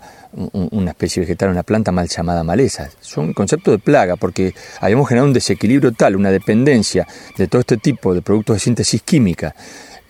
una 0.52 0.90
especie 0.90 1.20
vegetal, 1.20 1.50
una 1.50 1.62
planta 1.62 1.90
mal 1.92 2.08
llamada 2.08 2.44
maleza. 2.44 2.88
Es 3.00 3.16
un 3.16 3.32
concepto 3.32 3.70
de 3.70 3.78
plaga 3.78 4.16
porque 4.16 4.54
habíamos 4.80 5.08
generado 5.08 5.28
un 5.28 5.34
desequilibrio 5.34 5.92
tal, 5.92 6.16
una 6.16 6.30
dependencia 6.30 7.06
de 7.36 7.48
todo 7.48 7.60
este 7.60 7.76
tipo 7.76 8.14
de 8.14 8.22
productos 8.22 8.56
de 8.56 8.60
síntesis 8.60 9.02
química 9.02 9.54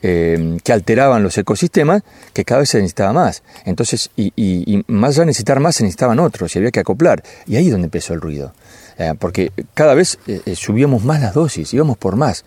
eh, 0.01 0.59
que 0.63 0.73
alteraban 0.73 1.25
los 1.25 1.37
ecosistemas, 1.39 2.03
que 2.33 2.45
cada 2.45 2.61
vez 2.61 2.71
se 2.71 2.79
necesitaba 2.79 3.13
más. 3.13 3.43
Entonces, 3.65 4.11
y, 4.17 4.85
más 4.87 5.11
allá 5.11 5.21
de 5.21 5.27
necesitar 5.27 5.61
más, 5.61 5.77
se 5.77 5.83
necesitaban 5.83 6.21
otros 6.21 6.55
y 6.55 6.59
había 6.59 6.71
que 6.71 6.81
acoplar. 6.81 7.23
Y 7.47 7.57
ahí 7.57 7.67
es 7.67 7.73
donde 7.73 7.87
empezó 7.87 8.15
el 8.15 8.21
ruido. 8.21 8.55
Eh, 8.99 9.15
porque 9.19 9.53
cada 9.75 9.95
vez 9.95 10.19
eh, 10.27 10.55
subíamos 10.55 11.05
más 11.05 11.21
las 11.21 11.35
dosis, 11.35 11.73
íbamos 11.75 11.97
por 11.97 12.17
más. 12.17 12.45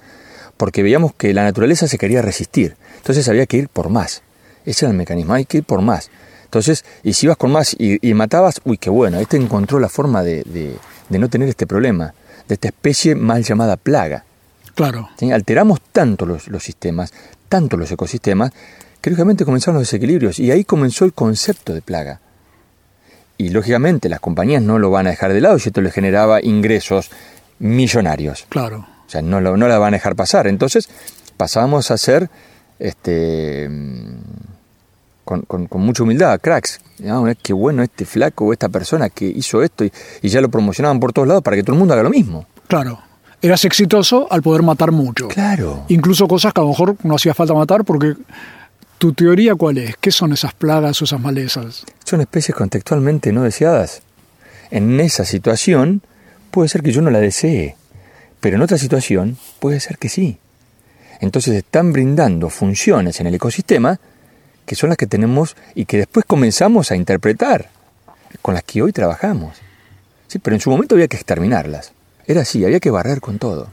Porque 0.58 0.84
veíamos 0.84 1.14
que 1.14 1.34
la 1.34 1.44
naturaleza 1.44 1.88
se 1.88 1.98
quería 1.98 2.22
resistir. 2.22 2.76
Entonces 2.98 3.28
había 3.28 3.46
que 3.46 3.58
ir 3.58 3.70
por 3.70 3.90
más. 3.90 4.22
Ese 4.66 4.86
era 4.86 4.92
el 4.92 4.98
mecanismo, 4.98 5.34
hay 5.34 5.46
que 5.46 5.60
ir 5.60 5.64
por 5.64 5.82
más. 5.82 6.10
Entonces, 6.46 6.84
y 7.04 7.14
si 7.14 7.28
ibas 7.28 7.38
con 7.38 7.52
más 7.52 7.76
y, 7.78 8.14
matabas, 8.14 8.62
uy, 8.66 8.78
qué 8.78 8.90
bueno, 8.90 9.20
este 9.20 9.38
encontró 9.38 9.80
la 9.80 9.88
forma 9.90 10.22
de, 10.22 10.44
de 10.44 11.20
no 11.20 11.30
tener 11.30 11.48
este 11.48 11.68
problema, 11.68 12.14
de 12.48 12.56
esta 12.56 12.68
especie 12.70 13.16
mal 13.16 13.44
llamada 13.44 13.78
plaga. 13.78 14.26
Claro. 14.76 15.10
Alteramos 15.34 15.82
tanto 15.92 16.26
los, 16.26 16.44
sistemas, 16.64 17.14
tanto 17.50 17.78
los 17.78 17.92
ecosistemas, 17.92 18.52
que 19.02 19.10
lógicamente 19.10 19.46
comenzaron 19.46 19.76
los 19.76 19.88
desequilibrios 19.88 20.40
y 20.40 20.52
ahí 20.52 20.64
comenzó 20.64 21.06
el 21.06 21.14
concepto 21.14 21.74
de 21.74 21.82
plaga. 21.82 22.20
Y 23.38 23.50
lógicamente 23.50 24.08
las 24.08 24.20
compañías 24.20 24.62
no 24.62 24.80
lo 24.80 24.92
van 24.92 25.08
a 25.08 25.12
dejar 25.12 25.34
de 25.34 25.42
lado 25.42 25.58
y 25.58 25.68
esto 25.68 25.82
les 25.82 25.94
generaba 25.94 26.42
ingresos 26.42 27.10
millonarios. 27.60 28.46
Claro. 28.50 28.88
O 29.06 29.10
sea, 29.10 29.22
no, 29.22 29.42
lo, 29.42 29.58
no 29.58 29.68
la 29.68 29.78
van 29.80 29.94
a 29.94 29.98
dejar 29.98 30.16
pasar. 30.16 30.48
Entonces 30.48 30.90
pasamos 31.38 31.92
a 31.92 31.98
ser 31.98 32.30
este, 32.80 33.70
con, 35.48 35.68
mucha 35.82 36.04
humildad, 36.04 36.40
cracks. 36.42 36.82
Ah, 37.08 37.34
qué 37.42 37.54
bueno 37.54 37.84
este 37.84 38.06
flaco 38.06 38.46
o 38.46 38.54
esta 38.54 38.70
persona 38.70 39.10
que 39.10 39.26
hizo 39.26 39.64
esto 39.64 39.86
y, 39.86 39.92
y 40.22 40.30
ya 40.30 40.42
lo 40.42 40.50
promocionaban 40.50 41.00
por 41.00 41.14
todos 41.14 41.28
lados 41.28 41.44
para 41.44 41.58
que 41.58 41.64
todo 41.64 41.74
el 41.74 41.80
mundo 41.80 41.94
haga 41.94 42.04
lo 42.04 42.10
mismo. 42.10 42.46
Claro 42.68 43.00
eras 43.44 43.66
exitoso 43.66 44.28
al 44.30 44.44
poder 44.44 44.62
matar 44.62 44.92
mucho. 44.92 45.28
Claro. 45.28 45.86
Incluso 45.88 46.28
cosas 46.28 46.54
que 46.54 46.62
a 46.62 46.64
lo 46.64 46.70
mejor 46.70 46.96
no 47.02 47.16
hacía 47.16 47.34
falta 47.34 47.56
matar 47.56 47.84
porque 47.84 48.16
¿Tu 49.02 49.14
teoría 49.14 49.56
cuál 49.56 49.80
es? 49.80 49.98
¿Qué 49.98 50.12
son 50.12 50.32
esas 50.32 50.54
plagas 50.54 51.02
o 51.02 51.06
esas 51.06 51.20
malezas? 51.20 51.84
Son 52.06 52.22
especies 52.22 52.56
contextualmente 52.56 53.32
no 53.32 53.42
deseadas. 53.42 54.04
En 54.70 55.00
esa 55.00 55.26
situación 55.26 56.04
puede 56.52 56.70
ser 56.70 56.84
que 56.84 56.92
yo 56.92 57.02
no 57.02 57.10
la 57.10 57.20
desee, 57.20 57.76
pero 58.40 58.58
en 58.58 58.62
otra 58.62 58.78
situación 58.78 59.40
puede 59.60 59.80
ser 59.80 59.98
que 59.98 60.08
sí. 60.08 60.38
Entonces 61.20 61.56
están 61.56 61.92
brindando 61.92 62.52
funciones 62.52 63.20
en 63.20 63.26
el 63.26 63.34
ecosistema 63.34 64.00
que 64.66 64.76
son 64.76 64.90
las 64.90 64.98
que 64.98 65.08
tenemos 65.08 65.56
y 65.76 65.86
que 65.86 65.98
después 65.98 66.26
comenzamos 66.26 66.92
a 66.92 66.96
interpretar, 66.96 67.70
con 68.42 68.54
las 68.54 68.64
que 68.64 68.82
hoy 68.82 68.92
trabajamos. 68.92 69.58
Sí, 70.28 70.40
pero 70.40 70.56
en 70.56 70.62
su 70.62 70.70
momento 70.70 70.96
había 70.96 71.08
que 71.08 71.18
exterminarlas. 71.18 71.94
Era 72.26 72.42
así, 72.42 72.64
había 72.64 72.80
que 72.80 72.92
barrer 72.92 73.20
con 73.20 73.38
todo. 73.38 73.68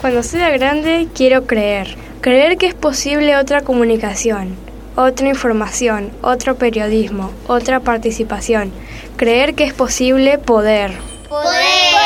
Cuando 0.00 0.22
sea 0.22 0.50
grande 0.50 1.08
quiero 1.12 1.48
creer, 1.48 1.96
creer 2.20 2.56
que 2.56 2.68
es 2.68 2.74
posible 2.74 3.36
otra 3.36 3.62
comunicación, 3.62 4.54
otra 4.94 5.28
información, 5.28 6.12
otro 6.22 6.54
periodismo, 6.54 7.32
otra 7.48 7.80
participación, 7.80 8.70
creer 9.16 9.56
que 9.56 9.64
es 9.64 9.74
posible 9.74 10.38
poder. 10.38 10.92
¡Poder! 11.28 11.99